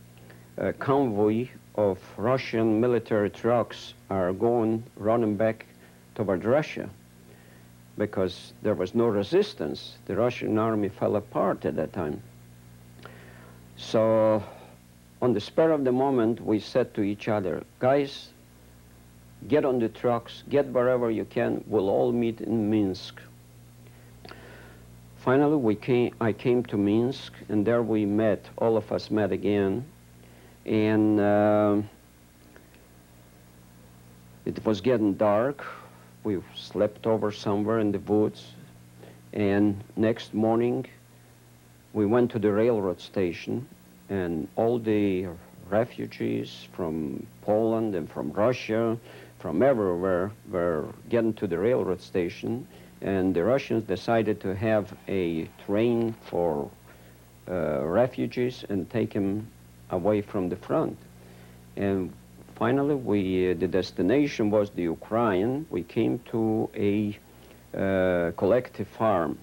uh, 0.58 0.72
convoy 0.78 1.48
of 1.74 1.98
Russian 2.16 2.80
military 2.80 3.30
trucks 3.30 3.94
are 4.10 4.32
going, 4.32 4.84
running 4.96 5.36
back 5.36 5.66
toward 6.14 6.44
Russia 6.44 6.90
because 7.96 8.52
there 8.62 8.74
was 8.74 8.94
no 8.94 9.06
resistance. 9.06 9.96
The 10.06 10.16
Russian 10.16 10.58
army 10.58 10.88
fell 10.88 11.16
apart 11.16 11.64
at 11.64 11.76
that 11.76 11.92
time. 11.92 12.22
So 13.76 14.42
on 15.20 15.32
the 15.32 15.40
spur 15.40 15.70
of 15.70 15.84
the 15.84 15.92
moment, 15.92 16.40
we 16.40 16.60
said 16.60 16.94
to 16.94 17.02
each 17.02 17.28
other, 17.28 17.62
guys, 17.78 18.28
get 19.48 19.64
on 19.64 19.78
the 19.78 19.88
trucks, 19.88 20.42
get 20.48 20.66
wherever 20.66 21.10
you 21.10 21.24
can, 21.24 21.64
we'll 21.66 21.88
all 21.88 22.12
meet 22.12 22.40
in 22.40 22.70
Minsk. 22.70 23.20
Finally, 25.16 25.56
we 25.56 25.74
came, 25.74 26.14
I 26.20 26.32
came 26.32 26.64
to 26.64 26.76
Minsk, 26.76 27.32
and 27.48 27.64
there 27.64 27.82
we 27.82 28.04
met, 28.04 28.48
all 28.58 28.76
of 28.76 28.90
us 28.90 29.10
met 29.10 29.30
again, 29.30 29.84
and 30.66 31.20
uh, 31.20 31.80
it 34.44 34.64
was 34.64 34.80
getting 34.80 35.14
dark 35.14 35.64
we 36.24 36.38
slept 36.54 37.06
over 37.06 37.32
somewhere 37.32 37.80
in 37.80 37.92
the 37.92 37.98
woods. 37.98 38.52
And 39.32 39.82
next 39.96 40.34
morning, 40.34 40.86
we 41.92 42.06
went 42.06 42.30
to 42.32 42.38
the 42.38 42.52
railroad 42.52 43.00
station, 43.00 43.66
and 44.08 44.46
all 44.56 44.78
the 44.78 45.28
refugees 45.68 46.68
from 46.72 47.26
Poland 47.42 47.94
and 47.94 48.10
from 48.10 48.32
Russia, 48.32 48.96
from 49.42 49.60
everywhere, 49.60 50.30
were 50.48 50.86
getting 51.08 51.34
to 51.34 51.48
the 51.48 51.58
railroad 51.58 52.00
station. 52.00 52.64
And 53.00 53.34
the 53.34 53.42
Russians 53.42 53.82
decided 53.82 54.40
to 54.42 54.54
have 54.54 54.94
a 55.08 55.48
train 55.66 56.14
for 56.26 56.70
uh, 57.48 57.80
refugees 57.84 58.64
and 58.68 58.88
take 58.88 59.12
them 59.12 59.48
away 59.90 60.22
from 60.22 60.48
the 60.48 60.54
front. 60.54 60.96
And 61.76 62.12
finally, 62.54 62.94
we, 62.94 63.50
uh, 63.50 63.54
the 63.54 63.66
destination 63.66 64.48
was 64.50 64.70
the 64.70 64.82
Ukraine. 64.82 65.66
We 65.70 65.82
came 65.82 66.20
to 66.30 66.70
a 66.76 67.18
uh, 67.76 68.30
collective 68.36 68.86
farm. 68.86 69.38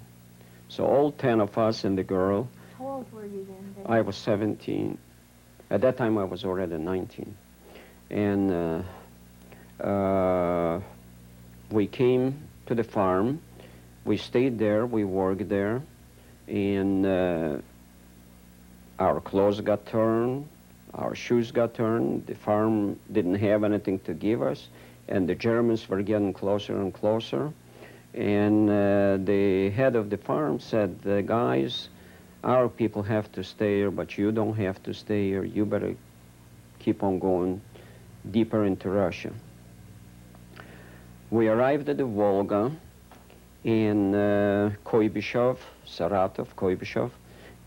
So 0.70 0.86
all 0.86 1.12
10 1.12 1.42
of 1.42 1.58
us 1.58 1.84
and 1.84 1.98
the 1.98 2.04
girl. 2.04 2.48
How 2.78 2.88
old 2.88 3.12
were 3.12 3.26
you 3.26 3.46
then? 3.50 3.74
David? 3.76 3.92
I 3.92 4.00
was 4.00 4.16
17. 4.16 4.98
At 5.70 5.82
that 5.82 5.98
time, 5.98 6.18
I 6.18 6.24
was 6.24 6.46
already 6.46 6.78
19. 6.78 7.36
And 8.12 8.86
uh, 9.80 10.80
we 11.72 11.88
came 11.88 12.48
to 12.66 12.76
the 12.76 12.84
farm. 12.84 13.42
We 14.06 14.18
stayed 14.18 14.58
there. 14.60 14.86
We 14.86 15.04
worked 15.04 15.48
there, 15.50 15.82
and 16.48 17.06
uh, 17.06 17.58
our 18.98 19.22
clothes 19.22 19.62
got 19.62 19.86
torn, 19.86 20.48
our 20.94 21.16
shoes 21.16 21.52
got 21.52 21.74
torn. 21.74 22.24
The 22.26 22.36
farm 22.36 23.00
didn't 23.12 23.36
have 23.36 23.64
anything 23.64 24.00
to 24.00 24.14
give 24.14 24.42
us, 24.42 24.68
and 25.08 25.28
the 25.30 25.36
Germans 25.36 25.88
were 25.88 26.02
getting 26.02 26.34
closer 26.34 26.80
and 26.80 26.94
closer. 26.94 27.54
And 28.14 28.70
uh, 28.70 29.18
the 29.24 29.70
head 29.70 29.96
of 29.96 30.10
the 30.10 30.18
farm 30.18 30.60
said, 30.60 31.02
"The 31.04 31.22
guys, 31.22 31.90
our 32.44 32.68
people 32.68 33.04
have 33.04 33.32
to 33.34 33.44
stay 33.44 33.78
here, 33.78 33.92
but 33.92 34.18
you 34.18 34.32
don't 34.32 34.56
have 34.56 34.82
to 34.84 34.94
stay 34.94 35.30
here. 35.30 35.44
You 35.44 35.66
better 35.66 35.96
keep 36.80 37.04
on 37.04 37.20
going 37.20 37.62
deeper 38.32 38.66
into 38.66 38.90
Russia." 38.90 39.32
We 41.32 41.48
arrived 41.48 41.90
at 41.90 41.98
the 41.98 42.06
Volga 42.06 42.72
in 43.64 44.16
uh, 44.16 44.72
Kuibyshev, 44.84 45.58
Saratov, 45.86 46.48
Kuibyshev, 46.56 47.12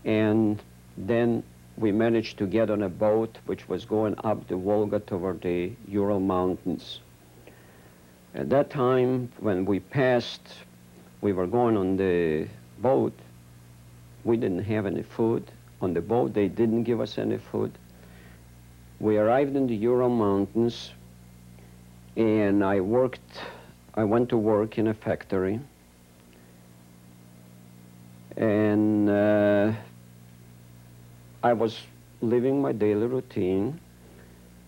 and 0.03 0.61
then 0.97 1.43
we 1.77 1.93
managed 1.93 2.37
to 2.39 2.45
get 2.45 2.69
on 2.69 2.83
a 2.83 2.89
boat 2.89 3.37
which 3.45 3.69
was 3.69 3.85
going 3.85 4.15
up 4.25 4.49
the 4.49 4.57
Volga 4.57 4.99
toward 4.99 5.41
the 5.41 5.71
Ural 5.87 6.19
Mountains. 6.19 6.99
At 8.35 8.49
that 8.49 8.69
time, 8.69 9.31
when 9.39 9.63
we 9.63 9.79
passed, 9.79 10.45
we 11.21 11.31
were 11.31 11.47
going 11.47 11.77
on 11.77 11.95
the 11.95 12.49
boat, 12.79 13.13
we 14.25 14.35
didn't 14.35 14.63
have 14.65 14.85
any 14.85 15.03
food. 15.03 15.49
On 15.81 15.93
the 15.93 16.01
boat, 16.01 16.33
they 16.33 16.49
didn't 16.49 16.83
give 16.83 16.99
us 16.99 17.17
any 17.17 17.37
food. 17.37 17.71
We 18.99 19.17
arrived 19.17 19.55
in 19.55 19.67
the 19.67 19.75
Ural 19.75 20.09
Mountains, 20.09 20.91
and 22.15 22.63
I 22.63 22.79
worked, 22.79 23.39
I 23.95 24.03
went 24.03 24.29
to 24.29 24.37
work 24.37 24.77
in 24.77 24.87
a 24.87 24.93
factory. 24.93 25.59
And 28.37 29.09
uh, 29.09 29.73
I 31.43 31.53
was 31.53 31.79
living 32.21 32.61
my 32.61 32.71
daily 32.71 33.07
routine. 33.07 33.79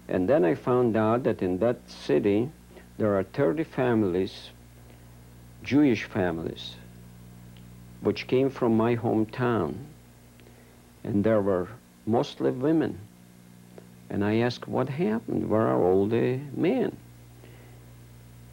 And 0.08 0.28
then 0.30 0.46
I 0.46 0.56
found 0.56 0.98
out 0.98 1.24
that 1.24 1.42
in 1.42 1.60
that 1.60 1.90
city, 1.90 2.50
there 2.98 3.18
are 3.18 3.24
30 3.24 3.64
families, 3.64 4.50
Jewish 5.64 6.04
families, 6.04 6.76
which 8.02 8.28
came 8.28 8.50
from 8.50 8.78
my 8.78 8.96
hometown. 8.96 9.76
And 11.04 11.24
there 11.24 11.42
were 11.42 11.68
mostly 12.06 12.52
women. 12.52 13.00
And 14.10 14.24
I 14.24 14.38
asked, 14.38 14.68
what 14.68 14.90
happened? 14.90 15.50
Where 15.50 15.62
are 15.62 15.82
all 15.82 16.08
the 16.08 16.40
men? 16.56 16.96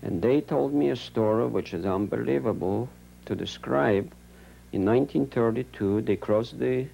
And 0.03 0.21
they 0.21 0.41
told 0.41 0.75
me 0.75 0.91
a 0.91 0.97
story 0.97 1.47
which 1.47 1.73
is 1.73 1.87
unbelievable 1.87 2.89
to 3.27 3.37
describe. 3.37 4.13
In 4.73 4.85
1932, 4.85 6.03
they 6.03 6.17
crossed 6.17 6.59
the, 6.59 6.87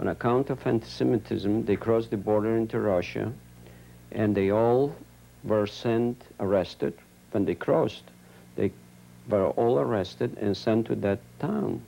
on 0.00 0.08
account 0.08 0.48
of 0.48 0.66
anti-Semitism, 0.66 1.66
they 1.66 1.76
crossed 1.76 2.10
the 2.10 2.16
border 2.16 2.56
into 2.56 2.80
Russia, 2.80 3.32
and 4.10 4.34
they 4.34 4.50
all 4.50 4.94
were 5.44 5.66
sent, 5.66 6.22
arrested. 6.40 6.94
When 7.32 7.44
they 7.44 7.54
crossed, 7.54 8.04
they 8.56 8.72
were 9.28 9.50
all 9.50 9.78
arrested 9.78 10.38
and 10.40 10.56
sent 10.56 10.86
to 10.86 10.94
that 10.96 11.18
town 11.38 11.82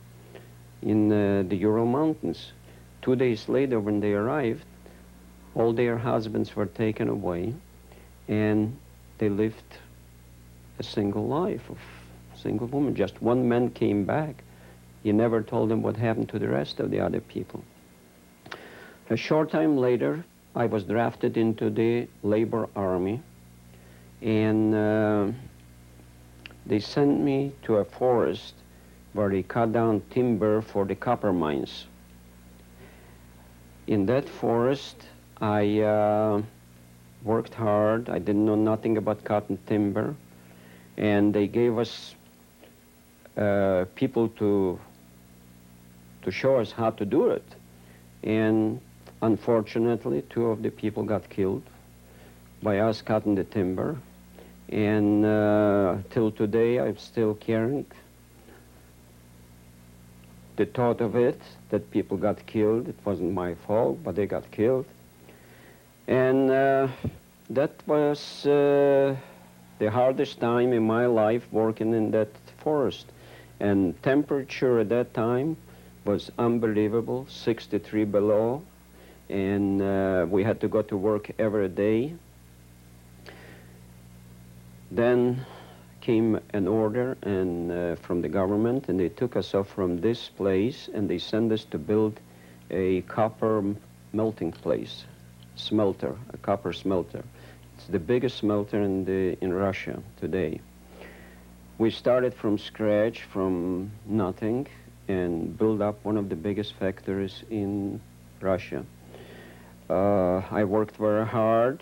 in 0.83 1.11
uh, 1.11 1.43
the 1.47 1.55
Ural 1.55 1.85
Mountains. 1.85 2.51
Two 3.01 3.15
days 3.15 3.49
later, 3.49 3.79
when 3.79 4.01
they 4.01 4.13
arrived, 4.13 4.65
all 5.55 5.73
their 5.73 5.97
husbands 5.97 6.55
were 6.55 6.67
taken 6.67 7.09
away, 7.09 7.53
and 8.27 8.77
they 9.17 9.29
lived 9.29 9.63
a 10.79 10.83
single 10.83 11.27
life 11.27 11.69
of 11.69 11.77
single 12.35 12.67
woman. 12.67 12.95
Just 12.95 13.21
one 13.21 13.47
man 13.47 13.69
came 13.69 14.05
back. 14.05 14.43
He 15.03 15.11
never 15.11 15.41
told 15.41 15.69
them 15.69 15.81
what 15.83 15.97
happened 15.97 16.29
to 16.29 16.39
the 16.39 16.47
rest 16.47 16.79
of 16.79 16.89
the 16.89 17.01
other 17.01 17.19
people. 17.19 17.63
A 19.09 19.17
short 19.17 19.51
time 19.51 19.77
later, 19.77 20.23
I 20.55 20.65
was 20.65 20.83
drafted 20.83 21.37
into 21.37 21.69
the 21.69 22.07
labor 22.23 22.67
army, 22.75 23.21
and 24.21 24.73
uh, 24.73 25.27
they 26.65 26.79
sent 26.79 27.19
me 27.19 27.51
to 27.63 27.77
a 27.77 27.85
forest 27.85 28.53
where 29.13 29.29
they 29.29 29.43
cut 29.43 29.73
down 29.73 30.01
timber 30.09 30.61
for 30.61 30.85
the 30.85 30.95
copper 30.95 31.33
mines. 31.33 31.87
In 33.87 34.05
that 34.05 34.29
forest, 34.29 35.07
I 35.41 35.79
uh, 35.81 36.41
worked 37.23 37.53
hard. 37.55 38.09
I 38.09 38.19
didn't 38.19 38.45
know 38.45 38.55
nothing 38.55 38.97
about 38.97 39.23
cotton 39.23 39.57
timber 39.65 40.15
and 40.99 41.33
they 41.33 41.47
gave 41.47 41.77
us 41.77 42.13
uh, 43.37 43.85
people 43.95 44.27
to 44.29 44.79
to 46.21 46.31
show 46.31 46.57
us 46.57 46.71
how 46.71 46.89
to 46.91 47.05
do 47.05 47.29
it. 47.29 47.45
And 48.23 48.81
unfortunately, 49.21 50.21
two 50.29 50.47
of 50.47 50.61
the 50.61 50.69
people 50.69 51.03
got 51.03 51.29
killed 51.29 51.63
by 52.61 52.79
us 52.79 53.01
cutting 53.01 53.35
the 53.35 53.45
timber. 53.45 53.97
And 54.67 55.25
uh, 55.25 55.97
till 56.09 56.31
today, 56.31 56.79
I'm 56.79 56.97
still 56.97 57.33
carrying 57.35 57.85
the 60.57 60.65
thought 60.65 60.99
of 60.99 61.15
it, 61.15 61.41
that 61.69 61.89
people 61.89 62.17
got 62.17 62.45
killed. 62.45 62.89
It 62.89 62.97
wasn't 63.05 63.33
my 63.33 63.55
fault, 63.65 64.03
but 64.03 64.15
they 64.15 64.25
got 64.25 64.51
killed. 64.51 64.85
And 66.07 66.51
uh, 66.51 66.89
that 67.49 67.71
was 67.87 68.45
uh, 68.45 69.15
the 69.79 69.89
hardest 69.89 70.39
time 70.39 70.73
in 70.73 70.83
my 70.83 71.05
life 71.05 71.47
working 71.51 71.93
in 71.93 72.11
that 72.11 72.29
forest. 72.57 73.05
And 73.59 74.01
temperature 74.03 74.79
at 74.79 74.89
that 74.89 75.13
time 75.13 75.57
was 76.05 76.31
unbelievable, 76.37 77.25
63 77.29 78.05
below. 78.05 78.61
And 79.29 79.81
uh, 79.81 80.25
we 80.29 80.43
had 80.43 80.59
to 80.61 80.67
go 80.67 80.81
to 80.83 80.97
work 80.97 81.31
every 81.39 81.69
day. 81.69 82.13
Then 84.91 85.45
came 86.01 86.39
an 86.53 86.67
order 86.67 87.17
and 87.21 87.71
uh, 87.71 87.95
from 87.95 88.21
the 88.21 88.29
government, 88.29 88.89
and 88.89 88.99
they 88.99 89.09
took 89.09 89.35
us 89.35 89.53
off 89.53 89.69
from 89.69 90.01
this 90.01 90.29
place, 90.29 90.89
and 90.93 91.09
they 91.09 91.19
sent 91.19 91.51
us 91.51 91.65
to 91.65 91.77
build 91.77 92.19
a 92.71 93.01
copper 93.01 93.63
melting 94.13 94.51
place, 94.51 95.05
smelter, 95.55 96.15
a 96.33 96.37
copper 96.37 96.73
smelter. 96.73 97.23
It's 97.79 97.87
the 97.87 97.97
biggest 97.97 98.35
smelter 98.39 98.81
in, 98.81 99.05
the, 99.05 99.37
in 99.39 99.53
Russia 99.53 100.03
today. 100.19 100.59
We 101.77 101.91
started 101.91 102.33
from 102.33 102.57
scratch, 102.57 103.23
from 103.23 103.89
nothing, 104.05 104.67
and 105.07 105.57
built 105.57 105.79
up 105.79 106.03
one 106.03 106.17
of 106.17 106.27
the 106.27 106.35
biggest 106.35 106.73
factories 106.73 107.43
in 107.49 108.01
Russia. 108.41 108.83
Uh, 109.89 110.41
I 110.51 110.65
worked 110.65 110.97
very 110.97 111.25
hard. 111.25 111.81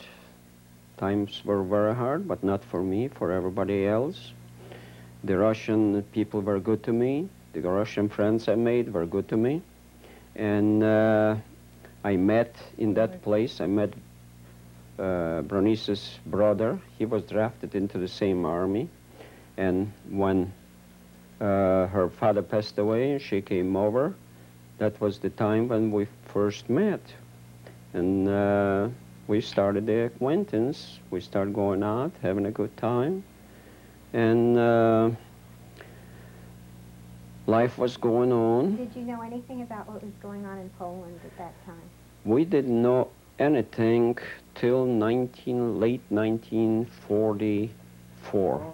Times 0.98 1.42
were 1.44 1.64
very 1.64 1.96
hard, 1.96 2.28
but 2.28 2.44
not 2.44 2.64
for 2.64 2.84
me, 2.84 3.08
for 3.08 3.32
everybody 3.32 3.88
else. 3.88 4.34
The 5.24 5.36
Russian 5.36 6.04
people 6.12 6.42
were 6.42 6.60
good 6.60 6.84
to 6.84 6.94
me. 6.94 7.28
The 7.54 7.62
Russian 7.62 8.08
friends 8.08 8.48
I 8.48 8.54
made 8.54 8.94
were 8.94 9.08
good 9.08 9.28
to 9.30 9.36
me. 9.36 9.64
And 10.36 10.84
uh, 10.84 11.38
I 12.04 12.18
met 12.18 12.56
in 12.78 12.94
that 12.94 13.24
place, 13.24 13.60
I 13.60 13.66
met 13.66 13.94
uh, 15.00 15.42
Bronice's 15.44 16.20
brother. 16.26 16.80
He 16.98 17.06
was 17.06 17.24
drafted 17.24 17.76
into 17.76 17.98
the 17.98 18.08
same 18.08 18.46
army. 18.46 18.90
And 19.58 19.92
when 20.10 20.54
uh, 21.40 21.88
her 21.88 22.10
father 22.20 22.42
passed 22.42 22.78
away 22.78 23.12
and 23.12 23.22
she 23.22 23.42
came 23.42 23.76
over, 23.76 24.16
that 24.78 25.00
was 25.02 25.20
the 25.20 25.30
time 25.30 25.68
when 25.68 25.92
we 25.92 26.08
first 26.26 26.70
met. 26.70 27.02
And 27.94 28.28
uh, 28.28 28.90
we 29.28 29.42
started 29.42 29.86
the 29.86 30.06
acquaintance. 30.06 31.00
We 31.10 31.22
started 31.22 31.54
going 31.54 31.84
out, 31.84 32.12
having 32.22 32.46
a 32.46 32.52
good 32.52 32.76
time. 32.78 33.24
And 34.14 34.58
uh, 34.58 35.10
life 37.46 37.78
was 37.78 37.98
going 37.98 38.32
on. 38.32 38.76
Did 38.76 38.96
you 38.96 39.02
know 39.02 39.22
anything 39.22 39.62
about 39.62 39.88
what 39.88 40.04
was 40.04 40.14
going 40.22 40.46
on 40.46 40.60
in 40.60 40.70
Poland 40.78 41.20
at 41.26 41.38
that 41.38 41.54
time? 41.66 41.82
We 42.26 42.46
didn't 42.46 42.82
know 42.82 43.10
anything 43.40 44.18
till 44.58 44.86
19, 44.86 45.80
late 45.80 46.02
1944. 46.10 48.74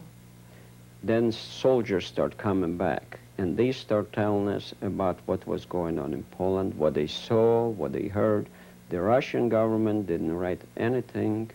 Then 1.03 1.31
soldiers 1.31 2.05
start 2.05 2.37
coming 2.37 2.77
back, 2.77 3.19
and 3.37 3.57
they 3.57 3.73
start 3.73 4.13
telling 4.13 4.47
us 4.47 4.73
about 4.81 5.19
what 5.25 5.45
was 5.45 5.65
going 5.65 5.99
on 5.99 6.13
in 6.13 6.23
Poland, 6.31 6.73
what 6.75 6.93
they 6.93 7.07
saw, 7.07 7.67
what 7.67 7.91
they 7.91 8.07
heard. 8.07 8.47
The 8.89 9.01
Russian 9.01 9.49
government 9.49 10.07
didn't 10.07 10.33
write 10.33 10.61
anything 10.77 11.51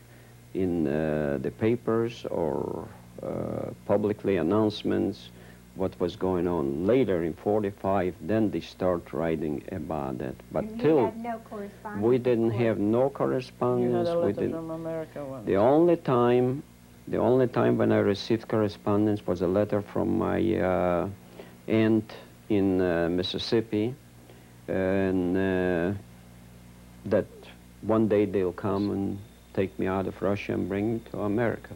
in 0.53 0.87
uh, 0.87 1.39
the 1.41 1.51
papers 1.51 2.27
or 2.31 2.87
uh, 3.23 3.71
publicly 3.87 4.37
announcements 4.37 5.31
what 5.79 5.99
was 6.01 6.17
going 6.17 6.47
on. 6.49 6.87
Later 6.87 7.23
in 7.25 7.35
45, 7.35 8.15
then 8.21 8.51
they 8.51 8.61
start 8.61 9.13
writing 9.13 9.63
about 9.73 10.21
it. 10.21 10.37
But 10.53 10.65
And 10.65 10.77
you 10.77 10.83
till 10.83 11.05
had 11.07 11.17
no 11.23 11.39
correspondence 11.49 12.05
we 12.05 12.19
didn't 12.19 12.51
before. 12.51 12.67
have 12.67 12.79
no 12.79 13.05
You 13.05 13.11
correspondence. 13.11 14.09
had 14.09 14.17
a 14.17 14.21
we 14.21 14.33
didn't. 14.33 14.53
from 14.53 14.71
America 14.71 15.25
once. 15.25 15.47
The 15.47 15.57
only 15.57 15.97
time 15.97 16.63
The 17.09 17.19
only 17.19 17.47
time 17.49 17.79
when 17.79 17.91
I 17.93 18.01
received 18.01 18.49
correspondence 18.49 19.27
was 19.27 19.41
a 19.43 19.47
letter 19.49 19.81
from 19.81 20.19
my 20.19 20.39
uh, 20.61 21.09
aunt 21.67 22.13
in 22.51 22.81
uh, 22.81 23.09
Mississippi, 23.11 23.95
and 24.69 25.37
uh, 25.37 25.93
that 27.07 27.27
one 27.83 28.09
day 28.09 28.27
they'll 28.27 28.53
come 28.53 28.91
and 28.91 29.19
take 29.55 29.79
me 29.79 29.87
out 29.87 30.07
of 30.07 30.21
Russia 30.21 30.53
and 30.53 30.69
bring 30.69 30.95
me 30.95 31.01
to 31.11 31.21
America. 31.23 31.75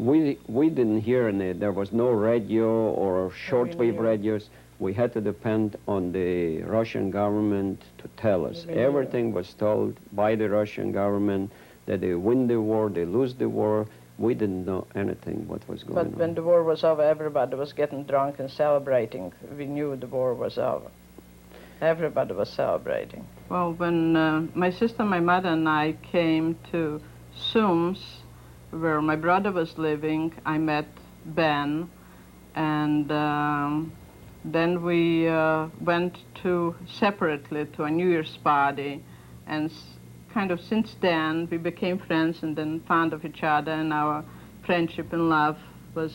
We, 0.00 0.38
we 0.48 0.70
didn't 0.70 1.02
hear 1.02 1.28
any, 1.28 1.52
there 1.52 1.72
was 1.72 1.92
no 1.92 2.08
radio 2.08 2.68
or 2.92 3.30
shortwave 3.48 3.94
knew. 3.94 4.00
radios. 4.00 4.48
We 4.78 4.94
had 4.94 5.12
to 5.12 5.20
depend 5.20 5.76
on 5.86 6.10
the 6.12 6.62
Russian 6.62 7.10
government 7.10 7.82
to 7.98 8.08
tell 8.16 8.46
us. 8.46 8.64
We. 8.66 8.74
Everything 8.74 9.34
was 9.34 9.52
told 9.52 9.94
by 10.12 10.36
the 10.36 10.48
Russian 10.48 10.90
government 10.90 11.50
that 11.84 12.00
they 12.00 12.14
win 12.14 12.46
the 12.46 12.58
war, 12.60 12.88
they 12.88 13.04
lose 13.04 13.34
the 13.34 13.48
war. 13.50 13.86
We 14.18 14.32
didn't 14.34 14.64
know 14.64 14.86
anything 14.94 15.46
what 15.46 15.66
was 15.68 15.82
going 15.82 15.94
But 15.94 16.06
on. 16.14 16.18
when 16.18 16.34
the 16.34 16.42
war 16.42 16.62
was 16.62 16.82
over, 16.82 17.02
everybody 17.02 17.56
was 17.56 17.74
getting 17.74 18.04
drunk 18.04 18.38
and 18.38 18.50
celebrating. 18.50 19.32
We 19.58 19.66
knew 19.66 19.96
the 19.96 20.06
war 20.06 20.32
was 20.34 20.56
over. 20.56 20.90
Everybody 21.82 22.32
was 22.34 22.48
celebrating. 22.48 23.26
Well, 23.50 23.72
when 23.74 24.16
uh, 24.16 24.46
my 24.54 24.70
sister, 24.70 25.04
my 25.04 25.20
mother, 25.20 25.50
and 25.50 25.68
I 25.68 25.92
came 26.02 26.56
to 26.72 27.00
Sums, 27.34 28.02
where 28.70 29.00
my 29.00 29.16
brother 29.16 29.52
was 29.52 29.76
living, 29.78 30.32
I 30.44 30.58
met 30.58 30.86
Ben, 31.24 31.90
and 32.54 33.10
um, 33.10 33.92
then 34.44 34.82
we 34.82 35.28
uh, 35.28 35.68
went 35.80 36.18
to 36.42 36.74
separately 36.86 37.66
to 37.66 37.84
a 37.84 37.90
New 37.90 38.08
Year's 38.08 38.36
party, 38.38 39.02
and 39.46 39.70
s- 39.70 39.98
kind 40.32 40.50
of 40.50 40.60
since 40.60 40.94
then 41.00 41.48
we 41.50 41.56
became 41.56 41.98
friends 41.98 42.42
and 42.42 42.56
then 42.56 42.80
fond 42.80 43.12
of 43.12 43.24
each 43.24 43.42
other, 43.42 43.72
and 43.72 43.92
our 43.92 44.24
friendship 44.64 45.12
and 45.12 45.28
love 45.28 45.58
was 45.94 46.14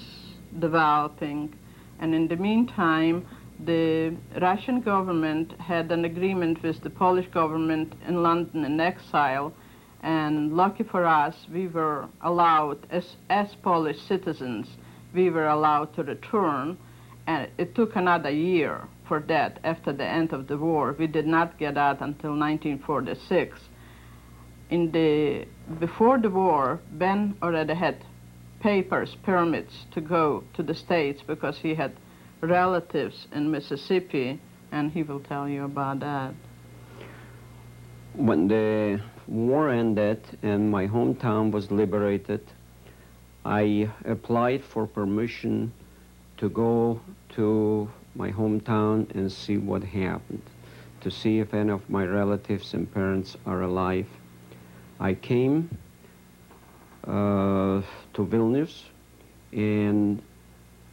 developing. 0.59 1.53
And 1.99 2.15
in 2.15 2.27
the 2.27 2.35
meantime, 2.35 3.25
the 3.63 4.15
Russian 4.41 4.81
government 4.81 5.53
had 5.59 5.91
an 5.91 6.05
agreement 6.05 6.61
with 6.63 6.81
the 6.81 6.89
Polish 6.89 7.27
government 7.27 7.93
in 8.07 8.21
London 8.23 8.65
in 8.65 8.79
exile, 8.79 9.53
and 10.05 10.55
lucky 10.55 10.83
for 10.83 11.03
us, 11.03 11.35
we 11.51 11.65
were 11.65 12.07
allowed, 12.21 12.85
as, 12.91 13.15
as 13.27 13.55
Polish 13.63 13.99
citizens, 14.01 14.67
we 15.15 15.31
were 15.31 15.47
allowed 15.47 15.95
to 15.95 16.03
return, 16.03 16.77
and 17.25 17.49
it 17.57 17.73
took 17.73 17.95
another 17.95 18.29
year 18.29 18.87
for 19.07 19.19
that 19.21 19.59
after 19.63 19.91
the 19.91 20.05
end 20.05 20.31
of 20.31 20.45
the 20.47 20.59
war. 20.59 20.95
We 20.99 21.07
did 21.07 21.25
not 21.25 21.57
get 21.57 21.75
out 21.75 22.01
until 22.01 22.37
1946. 22.37 23.59
In 24.69 24.91
the, 24.91 25.47
before 25.79 26.19
the 26.19 26.29
war, 26.29 26.79
Ben 26.91 27.35
already 27.41 27.73
had 27.73 27.97
papers, 28.59 29.17
permits 29.23 29.87
to 29.93 30.01
go 30.01 30.43
to 30.53 30.61
the 30.61 30.75
States 30.75 31.23
because 31.25 31.57
he 31.57 31.73
had 31.73 31.93
relatives 32.41 33.25
in 33.33 33.49
Mississippi, 33.49 34.39
and 34.71 34.91
he 34.91 35.01
will 35.01 35.21
tell 35.21 35.49
you 35.49 35.63
about 35.63 36.01
that. 36.01 36.35
When 38.13 38.47
the 38.47 39.01
war 39.27 39.69
ended 39.69 40.21
and 40.43 40.69
my 40.69 40.88
hometown 40.88 41.51
was 41.51 41.71
liberated, 41.71 42.41
I 43.43 43.89
applied 44.05 44.63
for 44.63 44.88
permission 44.88 45.71
to 46.38 46.49
go 46.49 46.99
to 47.35 47.89
my 48.15 48.31
hometown 48.31 49.13
and 49.15 49.31
see 49.31 49.57
what 49.57 49.83
happened, 49.83 50.41
to 51.01 51.11
see 51.11 51.39
if 51.39 51.53
any 51.53 51.71
of 51.71 51.89
my 51.89 52.05
relatives 52.05 52.73
and 52.73 52.91
parents 52.91 53.35
are 53.45 53.61
alive. 53.61 54.07
I 54.99 55.13
came 55.13 55.77
uh, 57.05 57.81
to 58.13 58.25
Vilnius 58.25 58.83
and 59.51 60.21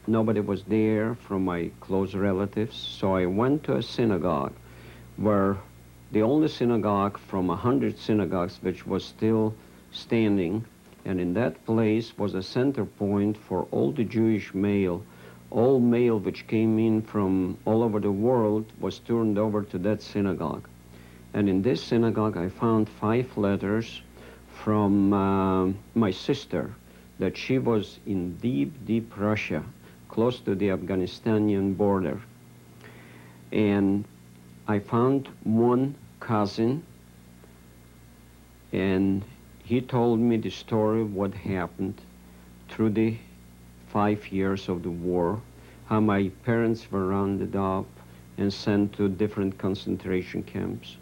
nobody 0.06 0.40
was 0.40 0.62
there 0.64 1.14
from 1.14 1.44
my 1.44 1.70
close 1.80 2.14
relatives, 2.14 2.76
so 2.76 3.14
I 3.14 3.26
went 3.26 3.64
to 3.64 3.76
a 3.76 3.82
synagogue 3.82 4.52
where 5.16 5.56
the 6.12 6.22
only 6.22 6.48
synagogue 6.48 7.16
from 7.16 7.48
a 7.48 7.56
hundred 7.56 7.98
synagogues 7.98 8.58
which 8.60 8.86
was 8.86 9.02
still 9.02 9.54
standing, 9.92 10.64
and 11.06 11.18
in 11.18 11.32
that 11.34 11.64
place 11.64 12.16
was 12.18 12.34
a 12.34 12.42
center 12.42 12.84
point 12.84 13.36
for 13.36 13.66
all 13.70 13.92
the 13.92 14.04
Jewish 14.04 14.52
mail. 14.52 15.02
All 15.50 15.80
mail 15.80 16.18
which 16.18 16.46
came 16.46 16.78
in 16.78 17.00
from 17.00 17.56
all 17.64 17.82
over 17.82 17.98
the 17.98 18.12
world 18.12 18.66
was 18.78 18.98
turned 18.98 19.38
over 19.38 19.62
to 19.62 19.78
that 19.78 20.02
synagogue. 20.02 20.68
And 21.34 21.48
in 21.48 21.62
this 21.62 21.82
synagogue, 21.82 22.36
I 22.36 22.48
found 22.50 22.88
five 22.88 23.36
letters 23.38 24.02
from 24.62 25.12
uh, 25.12 25.72
my 25.94 26.10
sister 26.10 26.74
that 27.18 27.36
she 27.36 27.58
was 27.58 27.98
in 28.06 28.36
deep, 28.36 28.72
deep 28.86 29.12
Russia, 29.16 29.64
close 30.08 30.40
to 30.40 30.54
the 30.54 30.68
Afghanistanian 30.68 31.74
border. 31.76 32.20
And 33.50 34.04
I 34.68 34.78
found 34.78 35.28
one 35.44 35.94
cousin, 36.22 36.82
and 38.72 39.24
he 39.64 39.80
told 39.80 40.20
me 40.20 40.36
the 40.36 40.50
story 40.50 41.00
of 41.00 41.14
what 41.14 41.34
happened 41.34 42.00
through 42.68 42.90
the 42.90 43.16
five 43.88 44.28
years 44.28 44.68
of 44.68 44.82
the 44.82 44.90
war, 44.90 45.40
how 45.86 46.00
my 46.00 46.30
parents 46.44 46.90
were 46.90 47.08
rounded 47.08 47.56
up 47.56 47.86
and 48.38 48.52
sent 48.52 48.92
to 48.92 49.08
different 49.08 49.58
concentration 49.58 50.42
camps. 50.42 50.96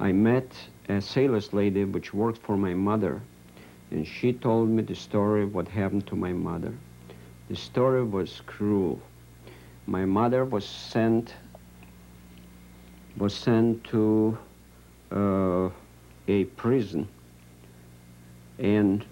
I 0.00 0.12
met 0.12 0.52
a 0.88 1.00
sailor's 1.00 1.52
lady 1.52 1.84
which 1.84 2.12
worked 2.12 2.38
for 2.38 2.56
my 2.56 2.74
mother, 2.74 3.22
and 3.90 4.06
she 4.06 4.32
told 4.32 4.68
me 4.68 4.82
the 4.82 4.96
story 4.96 5.44
of 5.44 5.54
what 5.54 5.68
happened 5.68 6.06
to 6.08 6.16
my 6.16 6.32
mother. 6.32 6.74
The 7.48 7.56
story 7.56 8.04
was 8.04 8.42
cruel. 8.46 9.00
My 9.86 10.04
mother 10.04 10.44
was 10.44 10.64
sent 10.64 11.34
was 13.16 13.34
sent 13.34 13.84
to 13.84 14.38
uh, 15.12 15.68
a 16.28 16.44
prison, 16.56 17.08
and 18.58 19.04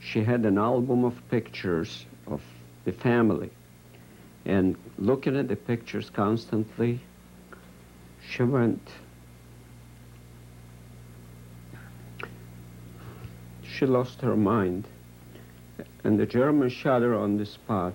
she 0.00 0.22
had 0.22 0.44
an 0.44 0.58
album 0.58 1.04
of 1.04 1.14
pictures 1.30 2.06
of 2.26 2.42
the 2.84 2.92
family. 2.92 3.50
And 4.44 4.76
looking 4.98 5.36
at 5.36 5.48
the 5.48 5.56
pictures 5.56 6.10
constantly, 6.10 7.00
she 8.28 8.42
went. 8.42 8.88
She 13.62 13.86
lost 13.86 14.20
her 14.20 14.36
mind, 14.36 14.86
and 16.04 16.18
the 16.18 16.26
Germans 16.26 16.72
shot 16.72 17.02
her 17.02 17.14
on 17.14 17.36
the 17.36 17.46
spot. 17.46 17.94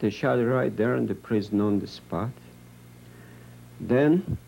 They 0.00 0.10
shot 0.10 0.38
her 0.38 0.46
right 0.46 0.74
there 0.76 0.96
in 0.96 1.06
the 1.06 1.14
prison 1.14 1.60
on 1.60 1.78
the 1.78 1.86
spot. 1.86 2.30
Then 3.80 4.38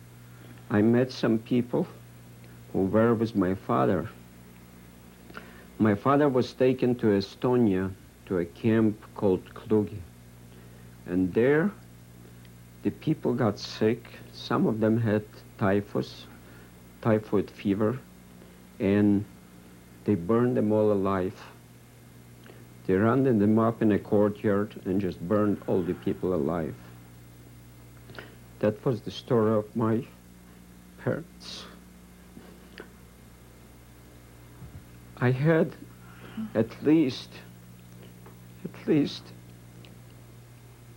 I 0.69 0.81
met 0.81 1.11
some 1.11 1.39
people 1.39 1.87
who 2.73 2.85
were 2.85 3.13
with 3.13 3.35
my 3.35 3.55
father. 3.55 4.09
My 5.79 5.95
father 5.95 6.27
was 6.27 6.51
taken 6.53 6.95
to 6.95 7.07
Estonia 7.07 7.91
to 8.25 8.39
a 8.39 8.45
camp 8.45 9.01
called 9.15 9.53
Klooga. 9.53 9.97
And 11.05 11.33
there 11.33 11.71
the 12.83 12.91
people 12.91 13.33
got 13.33 13.59
sick. 13.59 14.05
Some 14.33 14.67
of 14.67 14.81
them 14.81 14.99
had 14.99 15.23
typhus, 15.57 16.25
typhoid 17.01 17.49
fever, 17.49 17.97
and 18.79 19.23
they 20.03 20.15
burned 20.15 20.57
them 20.57 20.71
all 20.73 20.91
alive. 20.91 21.41
They 22.85 22.95
rounded 22.95 23.39
them 23.39 23.57
up 23.57 23.81
in 23.81 23.91
a 23.93 23.99
courtyard 23.99 24.81
and 24.85 24.99
just 24.99 25.19
burned 25.27 25.61
all 25.67 25.81
the 25.81 25.93
people 25.93 26.33
alive. 26.33 26.75
That 28.59 28.83
was 28.85 29.01
the 29.01 29.11
story 29.11 29.53
of 29.53 29.75
my 29.75 30.05
parents. 31.03 31.65
I 35.19 35.31
had 35.31 35.73
at 36.53 36.83
least, 36.83 37.29
at 38.63 38.87
least 38.87 39.23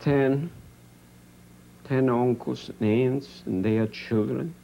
10, 0.01 0.51
10 1.85 2.09
uncles 2.09 2.71
and 2.81 2.89
aunts, 2.89 3.43
and 3.47 3.65
their 3.65 3.87
children. 3.87 4.55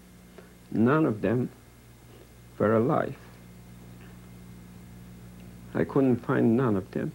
None 0.70 1.06
of 1.06 1.22
them 1.22 1.48
were 2.58 2.74
alive. 2.74 3.16
I 5.74 5.84
couldn't 5.84 6.24
find 6.24 6.56
none 6.56 6.76
of 6.76 6.90
them. 6.90 7.12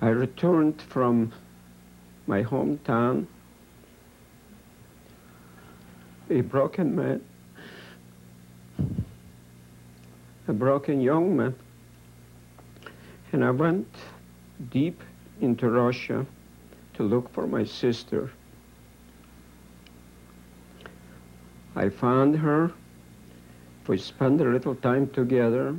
I 0.00 0.08
returned 0.08 0.82
from 0.82 1.32
my 2.26 2.42
hometown 2.42 3.26
a 6.34 6.40
broken 6.40 6.96
man, 6.96 7.24
a 10.48 10.52
broken 10.52 11.00
young 11.00 11.36
man. 11.36 11.54
And 13.32 13.44
I 13.44 13.50
went 13.50 13.86
deep 14.70 15.00
into 15.40 15.70
Russia 15.70 16.26
to 16.94 17.02
look 17.04 17.32
for 17.32 17.46
my 17.46 17.62
sister. 17.62 18.32
I 21.76 21.88
found 21.88 22.36
her 22.36 22.72
We 23.86 23.98
spent 23.98 24.40
a 24.40 24.44
little 24.44 24.74
time 24.74 25.08
together, 25.10 25.76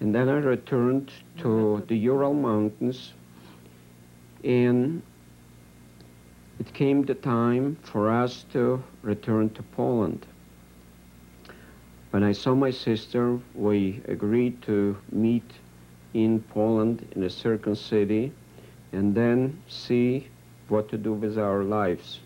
and 0.00 0.14
then 0.14 0.28
I 0.28 0.38
returned 0.38 1.12
to 1.38 1.84
the 1.86 1.96
Ural 1.96 2.32
Mountains, 2.32 3.12
and 4.42 5.02
it 6.60 6.74
came 6.74 7.02
the 7.02 7.14
time 7.14 7.74
for 7.82 8.10
us 8.10 8.44
to 8.52 8.82
return 9.02 9.48
to 9.48 9.62
Poland. 9.62 10.26
When 12.10 12.22
I 12.22 12.32
saw 12.32 12.54
my 12.54 12.70
sister, 12.70 13.40
we 13.54 14.02
agreed 14.06 14.60
to 14.62 14.98
meet 15.10 15.50
in 16.12 16.40
Poland 16.50 17.06
in 17.16 17.22
a 17.22 17.30
certain 17.30 17.74
city 17.74 18.32
and 18.92 19.14
then 19.14 19.62
see 19.68 20.28
what 20.68 20.88
to 20.90 20.98
do 20.98 21.14
with 21.14 21.38
our 21.38 21.64
lives. 21.64 22.20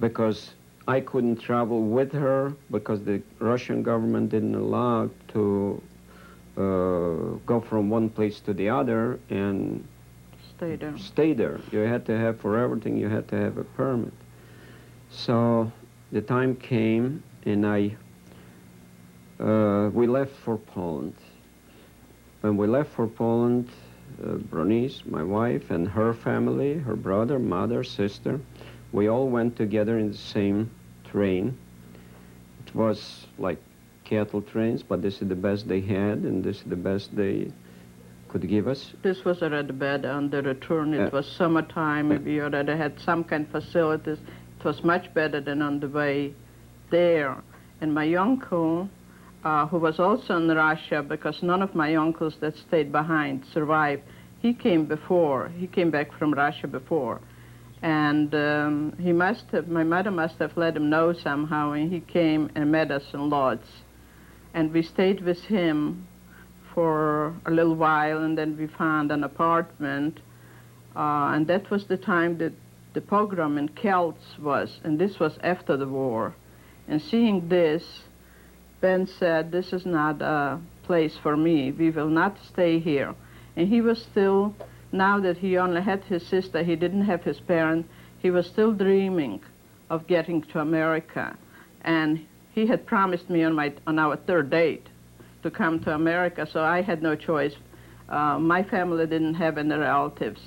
Because 0.00 0.54
I 0.88 1.00
couldn't 1.00 1.36
travel 1.36 1.82
with 1.82 2.12
her 2.12 2.52
because 2.70 3.04
the 3.04 3.22
Russian 3.38 3.82
government 3.82 4.30
didn't 4.30 4.56
allow 4.56 5.10
to 5.28 5.82
uh, 6.56 6.60
go 7.46 7.60
from 7.60 7.90
one 7.90 8.08
place 8.08 8.40
to 8.40 8.52
the 8.52 8.68
other 8.70 9.20
and 9.30 9.86
Stay 10.56 10.76
there. 10.76 10.96
stay 10.96 11.32
there. 11.34 11.60
You 11.70 11.80
had 11.80 12.06
to 12.06 12.16
have 12.16 12.40
for 12.40 12.58
everything. 12.58 12.96
You 12.96 13.08
had 13.08 13.28
to 13.28 13.36
have 13.36 13.58
a 13.58 13.64
permit. 13.64 14.12
So 15.10 15.70
the 16.12 16.22
time 16.22 16.56
came, 16.56 17.22
and 17.44 17.66
I 17.66 17.96
uh, 19.38 19.90
we 19.92 20.06
left 20.06 20.32
for 20.32 20.56
Poland. 20.56 21.14
When 22.40 22.56
we 22.56 22.66
left 22.66 22.90
for 22.90 23.06
Poland, 23.06 23.68
uh, 24.22 24.36
Bronice, 24.50 25.04
my 25.04 25.22
wife, 25.22 25.70
and 25.70 25.86
her 25.88 26.14
family, 26.14 26.78
her 26.78 26.96
brother, 26.96 27.38
mother, 27.38 27.84
sister, 27.84 28.40
we 28.92 29.08
all 29.08 29.28
went 29.28 29.56
together 29.56 29.98
in 29.98 30.10
the 30.10 30.16
same 30.16 30.70
train. 31.04 31.58
It 32.66 32.74
was 32.74 33.26
like 33.38 33.58
cattle 34.04 34.40
trains, 34.40 34.82
but 34.82 35.02
this 35.02 35.20
is 35.20 35.28
the 35.28 35.34
best 35.34 35.68
they 35.68 35.80
had, 35.80 36.18
and 36.18 36.42
this 36.42 36.58
is 36.58 36.64
the 36.64 36.76
best 36.76 37.14
they 37.14 37.50
could 38.38 38.48
give 38.48 38.68
us. 38.68 38.92
This 39.02 39.24
was 39.24 39.42
already 39.42 39.72
bad 39.72 40.04
on 40.04 40.30
the 40.30 40.42
return. 40.42 40.94
It 40.94 40.98
Yeah. 40.98 41.08
was 41.10 41.26
summertime. 41.26 42.12
Yeah. 42.12 42.18
We 42.18 42.40
already 42.40 42.76
had 42.76 42.98
some 43.00 43.24
kind 43.24 43.44
of 43.46 43.50
facilities. 43.50 44.18
It 44.58 44.64
was 44.64 44.84
much 44.84 45.12
better 45.14 45.40
than 45.40 45.62
on 45.62 45.80
the 45.80 45.88
way 45.88 46.34
there. 46.90 47.36
And 47.80 47.94
my 47.94 48.14
uncle, 48.14 48.88
uh, 49.44 49.66
who 49.66 49.78
was 49.78 49.98
also 49.98 50.36
in 50.36 50.48
Russia, 50.48 51.02
because 51.02 51.42
none 51.42 51.62
of 51.62 51.74
my 51.74 51.94
uncles 51.94 52.36
that 52.40 52.56
stayed 52.56 52.92
behind 52.92 53.44
survived, 53.52 54.02
he 54.40 54.52
came 54.52 54.84
before. 54.84 55.48
He 55.48 55.66
came 55.66 55.90
back 55.90 56.12
from 56.12 56.32
Russia 56.32 56.66
before. 56.66 57.20
And 57.82 58.34
um, 58.34 58.92
he 58.98 59.12
must 59.12 59.44
have, 59.52 59.68
my 59.68 59.84
mother 59.84 60.10
must 60.10 60.38
have 60.38 60.56
let 60.56 60.76
him 60.76 60.88
know 60.88 61.12
somehow, 61.12 61.72
and 61.72 61.92
he 61.92 62.00
came 62.00 62.50
and 62.54 62.72
met 62.72 62.90
us 62.90 63.04
in 63.12 63.28
Lodz. 63.30 63.68
And 64.54 64.72
we 64.72 64.82
stayed 64.82 65.20
with 65.20 65.42
him 65.44 66.06
for 66.76 67.34
a 67.46 67.50
little 67.50 67.74
while, 67.74 68.18
and 68.18 68.36
then 68.36 68.54
we 68.58 68.66
found 68.66 69.10
an 69.10 69.24
apartment. 69.24 70.20
Uh, 70.94 71.32
and 71.34 71.46
that 71.46 71.70
was 71.70 71.86
the 71.86 71.96
time 71.96 72.36
that 72.36 72.52
the 72.92 73.00
pogrom 73.00 73.56
in 73.56 73.70
Kielce 73.70 74.38
was, 74.38 74.78
and 74.84 74.98
this 74.98 75.18
was 75.18 75.38
after 75.42 75.78
the 75.78 75.88
war. 75.88 76.34
And 76.86 77.00
seeing 77.00 77.48
this, 77.48 78.02
Ben 78.82 79.06
said, 79.06 79.50
This 79.50 79.72
is 79.72 79.86
not 79.86 80.20
a 80.20 80.60
place 80.82 81.16
for 81.22 81.34
me. 81.34 81.72
We 81.72 81.88
will 81.88 82.10
not 82.10 82.36
stay 82.44 82.78
here. 82.78 83.14
And 83.56 83.66
he 83.68 83.80
was 83.80 84.02
still, 84.02 84.54
now 84.92 85.18
that 85.20 85.38
he 85.38 85.56
only 85.56 85.80
had 85.80 86.04
his 86.04 86.26
sister, 86.26 86.62
he 86.62 86.76
didn't 86.76 87.06
have 87.06 87.24
his 87.24 87.40
parents, 87.40 87.88
he 88.18 88.30
was 88.30 88.46
still 88.46 88.74
dreaming 88.74 89.40
of 89.88 90.06
getting 90.06 90.42
to 90.42 90.60
America. 90.60 91.38
And 91.84 92.26
he 92.54 92.66
had 92.66 92.84
promised 92.84 93.30
me 93.30 93.44
on, 93.44 93.54
my, 93.54 93.72
on 93.86 93.98
our 93.98 94.16
third 94.16 94.50
date 94.50 94.86
to 95.46 95.50
come 95.50 95.78
to 95.80 95.94
America, 95.94 96.46
so 96.52 96.60
I 96.60 96.82
had 96.82 97.02
no 97.02 97.14
choice. 97.14 97.54
Uh, 98.08 98.38
my 98.38 98.62
family 98.64 99.06
didn't 99.06 99.34
have 99.34 99.58
any 99.58 99.74
relatives 99.74 100.40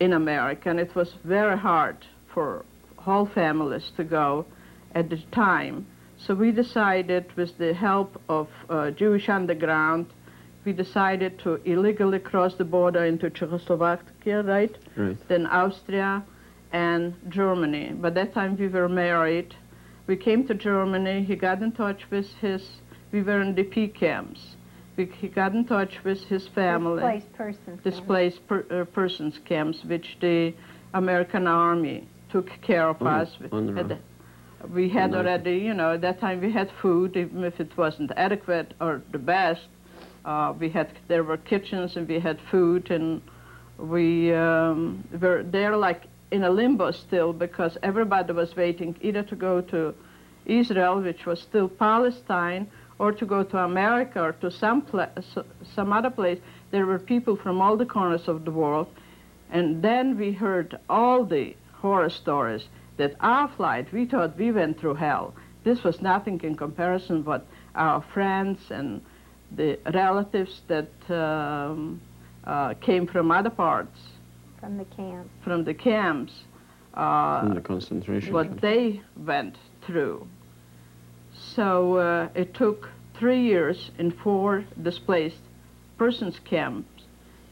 in 0.00 0.14
America, 0.14 0.70
and 0.70 0.80
it 0.80 0.94
was 0.94 1.10
very 1.24 1.58
hard 1.58 1.98
for 2.32 2.64
whole 2.96 3.26
families 3.26 3.92
to 3.98 4.04
go 4.04 4.46
at 4.94 5.10
the 5.10 5.18
time. 5.30 5.86
So 6.16 6.34
we 6.34 6.52
decided, 6.52 7.24
with 7.36 7.56
the 7.58 7.74
help 7.74 8.20
of 8.28 8.48
uh, 8.70 8.90
Jewish 8.92 9.28
underground, 9.28 10.06
we 10.64 10.72
decided 10.72 11.38
to 11.40 11.60
illegally 11.64 12.18
cross 12.18 12.54
the 12.54 12.64
border 12.64 13.04
into 13.04 13.28
Czechoslovakia, 13.28 14.42
right? 14.42 14.74
Right. 14.96 15.18
Then 15.28 15.46
Austria 15.46 16.24
and 16.72 17.14
Germany. 17.28 17.92
By 17.92 18.10
that 18.10 18.32
time 18.32 18.56
we 18.56 18.68
were 18.68 18.88
married. 18.88 19.54
We 20.06 20.16
came 20.16 20.46
to 20.48 20.54
Germany. 20.54 21.24
He 21.24 21.36
got 21.36 21.62
in 21.62 21.72
touch 21.72 22.02
with 22.10 22.26
his, 22.40 22.62
we 23.14 23.22
were 23.22 23.40
in 23.40 23.54
DP 23.54 23.94
camps. 23.94 24.40
We, 24.96 25.06
he 25.20 25.28
got 25.28 25.52
in 25.54 25.64
touch 25.64 26.02
with 26.02 26.20
his 26.24 26.48
family 26.48 27.00
Displaced 27.02 27.32
persons. 27.32 27.80
displaced 27.84 28.46
per, 28.48 28.60
uh, 28.70 28.84
persons 28.86 29.38
camps, 29.44 29.84
which 29.84 30.16
the 30.20 30.52
American 30.94 31.46
Army 31.46 32.08
took 32.32 32.48
care 32.60 32.88
of 32.88 32.96
Oh, 33.00 33.06
us. 33.06 33.30
We 33.40 33.46
UNRRA. 33.48 33.76
had, 33.76 33.98
we 34.72 34.88
had 34.88 35.10
Wonderful. 35.12 35.26
already, 35.28 35.56
you 35.58 35.74
know, 35.74 35.92
at 35.94 36.00
that 36.00 36.18
time 36.20 36.40
we 36.40 36.50
had 36.50 36.68
food, 36.82 37.16
even 37.16 37.44
if 37.44 37.60
it 37.60 37.76
wasn't 37.76 38.10
adequate 38.16 38.74
or 38.80 39.00
the 39.12 39.18
best. 39.18 39.66
Uh, 40.24 40.52
we 40.58 40.68
had, 40.68 40.88
there 41.06 41.22
were 41.22 41.36
kitchens 41.36 41.96
and 41.96 42.08
we 42.08 42.18
had 42.18 42.38
food, 42.50 42.90
and 42.90 43.22
we 43.78 44.34
um, 44.34 45.04
were 45.20 45.44
there 45.44 45.76
like 45.76 46.02
in 46.32 46.42
a 46.42 46.50
limbo 46.50 46.90
still 46.90 47.32
because 47.32 47.78
everybody 47.84 48.32
was 48.32 48.56
waiting 48.56 48.96
either 49.02 49.22
to 49.22 49.36
go 49.36 49.60
to 49.60 49.94
Israel, 50.46 51.00
which 51.00 51.26
was 51.26 51.40
still 51.40 51.68
Palestine, 51.68 52.66
or 52.98 53.12
to 53.12 53.26
go 53.26 53.42
to 53.42 53.58
America 53.58 54.20
or 54.22 54.32
to 54.32 54.50
some, 54.50 54.82
pla- 54.82 55.08
some 55.74 55.92
other 55.92 56.10
place. 56.10 56.38
There 56.70 56.86
were 56.86 56.98
people 56.98 57.36
from 57.36 57.60
all 57.60 57.76
the 57.76 57.86
corners 57.86 58.28
of 58.28 58.44
the 58.44 58.50
world. 58.50 58.88
And 59.50 59.82
then 59.82 60.16
we 60.18 60.32
heard 60.32 60.78
all 60.88 61.24
the 61.24 61.54
horror 61.72 62.10
stories 62.10 62.64
that 62.96 63.14
our 63.20 63.48
flight, 63.48 63.92
we 63.92 64.06
thought 64.06 64.36
we 64.38 64.50
went 64.52 64.78
through 64.80 64.94
hell. 64.94 65.34
This 65.64 65.82
was 65.82 66.00
nothing 66.00 66.40
in 66.42 66.54
comparison 66.56 67.24
what 67.24 67.46
our 67.74 68.02
friends 68.12 68.70
and 68.70 69.00
the 69.52 69.78
relatives 69.92 70.62
that 70.68 70.88
um, 71.10 72.00
uh, 72.44 72.74
came 72.74 73.06
from 73.06 73.30
other 73.30 73.50
parts, 73.50 73.98
From 74.60 74.76
the 74.78 74.84
camp. 74.84 75.28
from 75.42 75.64
the 75.64 75.74
camps, 75.74 76.32
uh, 76.94 77.40
From 77.40 77.54
the 77.54 77.60
concentration 77.60 78.32
what 78.32 78.48
camp. 78.48 78.60
they 78.60 79.00
went 79.16 79.56
through. 79.82 80.26
So 81.54 81.98
uh, 81.98 82.28
it 82.34 82.54
took 82.54 82.90
three 83.16 83.42
years 83.42 83.90
in 83.98 84.10
four 84.10 84.64
displaced 84.82 85.38
persons 85.96 86.40
camps 86.44 87.04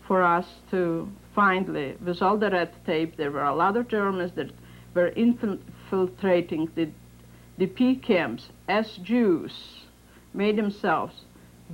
for 0.08 0.22
us 0.22 0.46
to 0.72 1.08
finally, 1.34 1.96
with 2.04 2.20
all 2.20 2.36
the 2.36 2.50
red 2.50 2.72
tape, 2.84 3.16
there 3.16 3.30
were 3.30 3.44
a 3.44 3.54
lot 3.54 3.76
of 3.76 3.86
Germans 3.88 4.32
that 4.32 4.50
were 4.94 5.08
infiltrating 5.08 6.70
the, 6.74 6.88
DP 7.60 8.02
camps 8.02 8.48
as 8.66 8.96
Jews, 8.96 9.52
made 10.34 10.56
themselves 10.56 11.14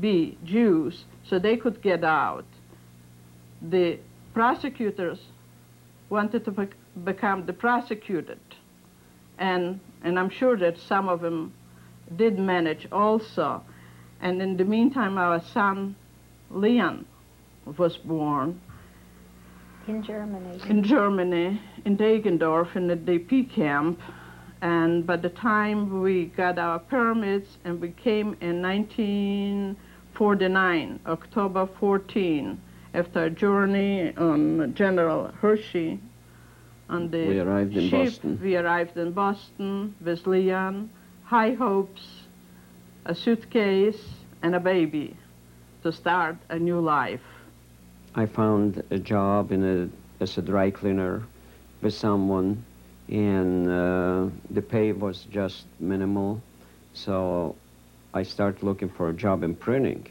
be 0.00 0.36
Jews 0.44 1.04
so 1.24 1.38
they 1.38 1.56
could 1.56 1.80
get 1.80 2.04
out. 2.04 2.44
The 3.62 3.98
prosecutors 4.34 5.18
wanted 6.10 6.44
to 6.44 6.50
bec- 6.50 6.76
become 7.04 7.46
the 7.46 7.52
prosecuted. 7.52 8.40
And, 9.38 9.80
and 10.02 10.18
I'm 10.18 10.30
sure 10.30 10.56
that 10.58 10.78
some 10.78 11.08
of 11.08 11.20
them 11.20 11.54
did 12.16 12.38
manage 12.38 12.86
also. 12.92 13.62
And 14.20 14.40
in 14.42 14.56
the 14.56 14.64
meantime, 14.64 15.16
our 15.18 15.40
son, 15.40 15.94
Leon, 16.50 17.04
was 17.76 17.96
born 17.98 18.60
In 19.86 20.02
Germany. 20.02 20.58
in 20.68 20.82
Germany, 20.82 21.60
in 21.84 21.96
Deggendorf, 21.96 22.74
in 22.76 22.86
the 22.88 22.96
DP 22.96 23.48
camp. 23.50 24.00
And 24.60 25.06
by 25.06 25.16
the 25.16 25.28
time 25.28 26.02
we 26.02 26.24
got 26.26 26.58
our 26.58 26.78
permits 26.80 27.58
and 27.64 27.80
we 27.80 27.90
came 27.90 28.36
in 28.40 28.60
1949, 28.62 31.00
October 31.06 31.66
14, 31.78 32.60
after 32.94 33.24
a 33.24 33.30
journey 33.30 34.12
on 34.16 34.74
General 34.74 35.28
Hersey 35.40 36.00
on 36.88 37.10
the 37.10 37.26
We 37.28 37.38
arrived 37.38 37.76
in 37.76 37.88
ship, 37.90 38.04
Boston. 38.06 38.40
we 38.42 38.56
arrived 38.56 38.96
in 38.96 39.12
Boston 39.12 39.94
with 40.04 40.26
Leon, 40.26 40.90
high 41.28 41.52
hopes, 41.52 42.00
a 43.04 43.14
suitcase, 43.14 44.02
and 44.42 44.54
a 44.54 44.60
baby 44.60 45.14
to 45.82 45.92
start 45.92 46.36
a 46.48 46.58
new 46.58 46.80
life. 46.80 47.20
I 48.14 48.24
found 48.24 48.82
a 48.90 48.98
job 48.98 49.52
in 49.52 49.62
a, 49.62 50.22
as 50.22 50.38
a 50.38 50.42
dry 50.42 50.70
cleaner 50.70 51.22
with 51.82 51.92
someone, 51.92 52.64
and 53.10 53.68
uh, 53.68 54.28
the 54.48 54.62
pay 54.62 54.92
was 54.92 55.26
just 55.30 55.66
minimal. 55.78 56.40
So 56.94 57.54
I 58.14 58.22
started 58.22 58.62
looking 58.62 58.88
for 58.88 59.10
a 59.10 59.12
job 59.12 59.42
in 59.42 59.54
printing. 59.54 60.06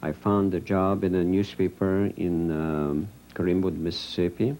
I 0.00 0.12
found 0.12 0.54
a 0.54 0.60
job 0.60 1.04
in 1.04 1.14
a 1.14 1.24
newspaper 1.24 2.06
in 2.16 2.50
um, 2.50 3.08
Greenwood, 3.34 3.76
Mississippi, 3.76 4.56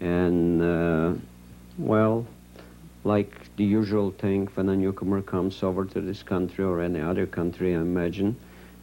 and 0.00 0.62
uh, 0.62 1.14
well, 1.78 2.26
like 3.04 3.54
the 3.56 3.64
usual 3.64 4.12
thing 4.12 4.48
when 4.54 4.68
a 4.68 4.76
newcomer 4.76 5.22
comes 5.22 5.62
over 5.62 5.84
to 5.84 6.00
this 6.00 6.22
country 6.22 6.64
or 6.64 6.80
any 6.80 7.00
other 7.00 7.26
country, 7.26 7.74
I 7.74 7.80
imagine. 7.80 8.36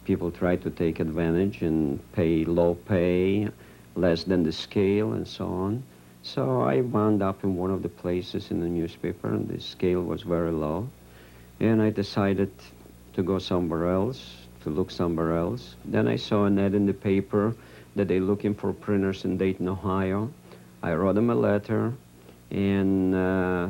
People 0.04 0.30
try 0.30 0.56
to 0.56 0.70
take 0.70 1.00
advantage 1.00 1.62
and 1.62 2.00
pay 2.12 2.44
low 2.44 2.74
pay, 2.74 3.48
less 3.94 4.24
than 4.24 4.42
the 4.42 4.52
scale, 4.52 5.12
and 5.12 5.26
so 5.26 5.46
on. 5.46 5.82
So 6.22 6.60
I 6.62 6.82
wound 6.82 7.22
up 7.22 7.44
in 7.44 7.56
one 7.56 7.70
of 7.70 7.82
the 7.82 7.88
places 7.88 8.50
in 8.50 8.60
the 8.60 8.68
newspaper, 8.68 9.28
and 9.28 9.48
the 9.48 9.60
scale 9.60 10.02
was 10.02 10.22
very 10.22 10.52
low. 10.52 10.88
And 11.60 11.80
I 11.80 11.90
decided 11.90 12.50
to 13.14 13.22
go 13.22 13.38
somewhere 13.38 13.90
else, 13.90 14.36
to 14.62 14.70
look 14.70 14.90
somewhere 14.90 15.36
else. 15.36 15.76
Then 15.84 16.06
I 16.08 16.16
saw 16.16 16.44
an 16.44 16.58
ad 16.58 16.74
in 16.74 16.86
the 16.86 16.94
paper 16.94 17.54
that 17.96 18.08
they're 18.08 18.20
looking 18.20 18.54
for 18.54 18.72
printers 18.72 19.24
in 19.24 19.38
Dayton, 19.38 19.68
Ohio. 19.68 20.30
I 20.82 20.92
wrote 20.92 21.14
them 21.14 21.30
a 21.30 21.34
letter, 21.34 21.92
and 22.50 23.14
uh, 23.14 23.68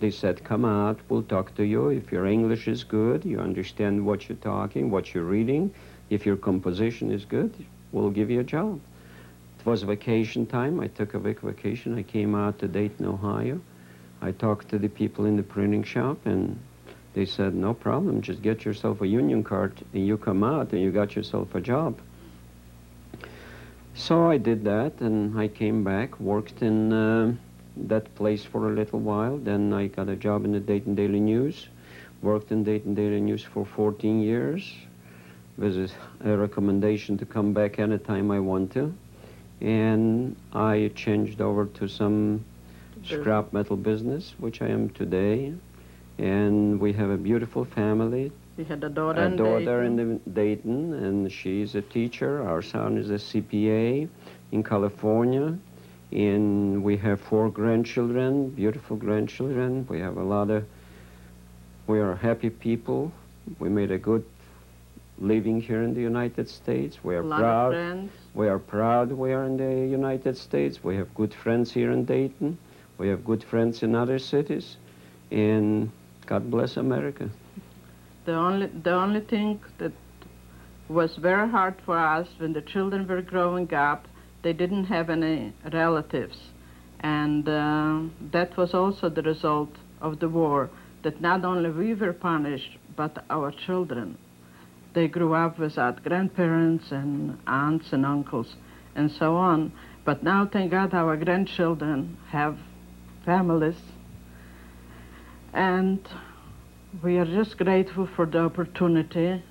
they 0.00 0.10
said, 0.10 0.42
come 0.42 0.64
out, 0.64 0.98
we'll 1.08 1.22
talk 1.22 1.54
to 1.56 1.64
you. 1.64 1.90
If 1.90 2.10
your 2.10 2.26
English 2.26 2.66
is 2.66 2.84
good, 2.84 3.24
you 3.24 3.38
understand 3.38 4.04
what 4.04 4.28
you're 4.28 4.38
talking, 4.38 4.90
what 4.90 5.14
you're 5.14 5.24
reading, 5.24 5.72
if 6.08 6.26
your 6.26 6.36
composition 6.36 7.12
is 7.12 7.24
good, 7.24 7.54
we'll 7.92 8.10
give 8.10 8.30
you 8.30 8.40
a 8.40 8.44
job. 8.44 8.80
It 9.58 9.66
was 9.66 9.82
vacation 9.82 10.46
time. 10.46 10.80
I 10.80 10.86
took 10.86 11.12
a 11.12 11.18
big 11.18 11.40
vacation. 11.40 11.98
I 11.98 12.02
came 12.02 12.34
out 12.34 12.58
to 12.60 12.68
Dayton, 12.68 13.04
Ohio. 13.04 13.60
I 14.22 14.32
talked 14.32 14.70
to 14.70 14.78
the 14.78 14.88
people 14.88 15.26
in 15.26 15.36
the 15.36 15.42
printing 15.42 15.84
shop, 15.84 16.24
and 16.24 16.58
they 17.12 17.26
said, 17.26 17.54
no 17.54 17.74
problem, 17.74 18.22
just 18.22 18.40
get 18.40 18.64
yourself 18.64 19.00
a 19.02 19.06
union 19.06 19.44
card, 19.44 19.72
and 19.92 20.06
you 20.06 20.16
come 20.16 20.42
out, 20.42 20.72
and 20.72 20.80
you 20.80 20.90
got 20.90 21.14
yourself 21.14 21.54
a 21.54 21.60
job. 21.60 22.00
So 23.94 24.30
I 24.30 24.38
did 24.38 24.64
that, 24.64 25.00
and 25.00 25.38
I 25.38 25.48
came 25.48 25.84
back, 25.84 26.18
worked 26.20 26.62
in 26.62 26.92
uh, 26.92 27.34
that 27.76 28.14
place 28.14 28.44
for 28.44 28.70
a 28.70 28.74
little 28.74 29.00
while. 29.00 29.38
Then 29.38 29.72
I 29.72 29.86
got 29.88 30.08
a 30.08 30.16
job 30.16 30.44
in 30.44 30.52
the 30.52 30.60
Dayton 30.60 30.94
Daily 30.94 31.20
News, 31.20 31.68
worked 32.22 32.52
in 32.52 32.64
Dayton 32.64 32.94
Daily 32.94 33.20
News 33.20 33.42
for 33.42 33.64
14 33.64 34.20
years. 34.20 34.74
With 35.56 35.92
a 36.24 36.36
recommendation 36.36 37.18
to 37.18 37.26
come 37.26 37.52
back 37.52 37.78
anytime 37.78 38.30
I 38.30 38.40
want 38.40 38.72
to 38.72 38.94
and 39.60 40.36
I 40.52 40.90
changed 40.94 41.40
over 41.40 41.66
to 41.66 41.88
some 41.88 42.44
scrap 43.04 43.52
metal 43.52 43.76
business, 43.76 44.34
which 44.38 44.62
I 44.62 44.68
am 44.68 44.90
today. 44.90 45.52
And 46.18 46.80
we 46.80 46.92
have 46.94 47.10
a 47.10 47.16
beautiful 47.16 47.64
family. 47.64 48.32
We 48.56 48.64
had 48.64 48.84
a 48.84 48.88
daughter, 48.88 49.22
a 49.22 49.26
in 49.26 49.36
daughter 49.36 49.82
Dayton. 49.82 50.00
in 50.00 50.32
Dayton, 50.32 50.92
and 50.94 51.32
she's 51.32 51.74
a 51.74 51.82
teacher. 51.82 52.46
Our 52.46 52.60
son 52.62 52.98
is 52.98 53.10
a 53.10 53.14
CPA 53.14 54.08
in 54.52 54.62
California. 54.62 55.56
And 56.12 56.82
we 56.82 56.96
have 56.98 57.20
four 57.20 57.50
grandchildren, 57.50 58.50
beautiful 58.50 58.96
grandchildren. 58.96 59.86
We 59.88 60.00
have 60.00 60.16
a 60.16 60.22
lot 60.22 60.50
of, 60.50 60.64
we 61.86 62.00
are 62.00 62.16
happy 62.16 62.50
people. 62.50 63.12
We 63.58 63.68
made 63.68 63.90
a 63.90 63.98
good 63.98 64.24
living 65.18 65.60
here 65.60 65.82
in 65.82 65.94
the 65.94 66.00
United 66.00 66.48
States. 66.48 67.04
We 67.04 67.14
are 67.14 67.22
proud. 67.22 67.66
of 67.66 67.72
friends. 67.72 68.12
We 68.34 68.48
are 68.48 68.58
proud 68.58 69.12
we 69.12 69.32
are 69.32 69.44
in 69.44 69.56
the 69.56 69.86
United 69.86 70.36
States. 70.36 70.82
We 70.82 70.96
have 70.96 71.14
good 71.14 71.34
friends 71.34 71.72
here 71.72 71.92
in 71.92 72.04
Dayton. 72.04 72.58
We 72.98 73.08
have 73.08 73.24
good 73.24 73.44
friends 73.44 73.82
in 73.82 73.94
other 73.94 74.18
cities. 74.18 74.76
And 75.30 75.90
God 76.26 76.50
bless 76.50 76.76
America. 76.76 77.30
The 78.24 78.34
only, 78.34 78.66
the 78.66 78.92
only 78.92 79.20
thing 79.20 79.60
that 79.78 79.92
was 80.88 81.16
very 81.16 81.48
hard 81.48 81.74
for 81.84 81.96
us 81.96 82.28
when 82.38 82.52
the 82.52 82.62
children 82.62 83.06
were 83.06 83.22
growing 83.22 83.72
up, 83.72 84.08
they 84.42 84.52
didn't 84.52 84.84
have 84.84 85.10
any 85.10 85.52
relatives. 85.72 86.38
And 87.00 87.48
uh, 87.48 88.00
that 88.32 88.56
was 88.56 88.74
also 88.74 89.08
the 89.08 89.22
result 89.22 89.70
of 90.00 90.20
the 90.20 90.28
war, 90.28 90.70
that 91.02 91.20
not 91.20 91.44
only 91.44 91.70
we 91.70 91.94
were 91.94 92.12
punished, 92.12 92.78
but 92.96 93.24
our 93.30 93.52
children. 93.52 94.18
They 94.92 95.08
grew 95.08 95.34
up 95.34 95.58
without 95.58 96.02
grandparents 96.02 96.90
and 96.90 97.38
aunts 97.46 97.92
and 97.92 98.04
uncles 98.04 98.56
and 98.94 99.10
so 99.10 99.36
on. 99.36 99.72
But 100.04 100.22
now, 100.22 100.46
thank 100.46 100.72
God, 100.72 100.94
our 100.94 101.16
grandchildren 101.16 102.16
have 102.28 102.58
families. 103.24 103.76
And 105.52 106.00
we 107.02 107.18
are 107.18 107.24
just 107.24 107.56
grateful 107.56 108.08
for 108.16 108.26
the 108.26 108.40
opportunity. 108.40 109.42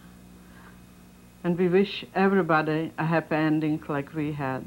And 1.43 1.58
we 1.58 1.69
wish 1.69 2.04
everybody 2.13 2.91
a 2.97 3.06
happy 3.06 3.36
ending 3.36 3.82
like 3.88 4.13
we 4.13 4.34
had. 4.34 4.65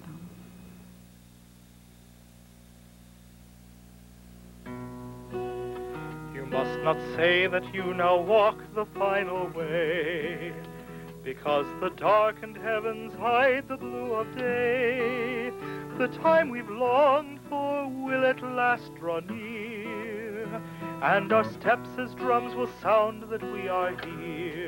You 6.34 6.46
must 6.46 6.78
not 6.80 6.96
say 7.14 7.46
that 7.46 7.74
you 7.74 7.92
now 7.92 8.18
walk 8.18 8.58
the 8.74 8.86
final 8.86 9.48
way, 9.48 10.54
because 11.22 11.66
the 11.80 11.90
darkened 11.90 12.56
heavens 12.56 13.12
hide 13.14 13.68
the 13.68 13.76
blue 13.76 14.14
of 14.14 14.34
day. 14.36 15.52
The 15.98 16.08
time 16.08 16.48
we've 16.48 16.70
longed 16.70 17.38
for 17.50 17.86
will 17.86 18.24
at 18.24 18.42
last 18.42 18.94
draw 18.94 19.20
near, 19.20 20.62
and 21.02 21.30
our 21.32 21.44
steps 21.44 21.90
as 21.98 22.14
drums 22.14 22.54
will 22.54 22.70
sound 22.80 23.24
that 23.28 23.42
we 23.52 23.68
are 23.68 23.94
here. 24.06 24.61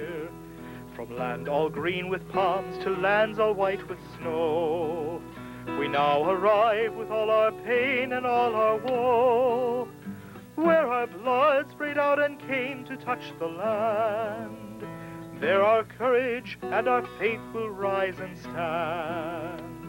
From 0.95 1.17
land 1.17 1.49
all 1.49 1.69
green 1.69 2.09
with 2.09 2.29
palms 2.29 2.79
to 2.85 2.91
lands 2.91 3.41
all 3.41 3.53
white 3.53 3.89
with 3.89 3.99
snow, 4.17 5.21
we 5.79 5.89
now 5.89 6.31
arrive 6.31 6.95
with 6.95 7.11
all 7.11 7.31
our 7.31 7.51
pain 7.51 8.13
and 8.13 8.25
all 8.25 8.55
our 8.55 8.77
woe 8.77 9.89
where 10.55 10.87
our 10.87 11.09
blood 11.09 11.69
sprayed 11.71 11.99
out 11.99 12.23
and 12.23 12.39
came 12.39 12.85
to 12.85 12.97
touch 12.97 13.33
the 13.41 13.47
land. 13.47 14.87
There 15.41 15.65
our 15.65 15.83
courage 15.83 16.59
and 16.63 16.89
our 16.89 17.05
faith 17.19 17.41
will 17.53 17.71
rise 17.71 18.21
and 18.21 18.39
stand. 18.39 19.84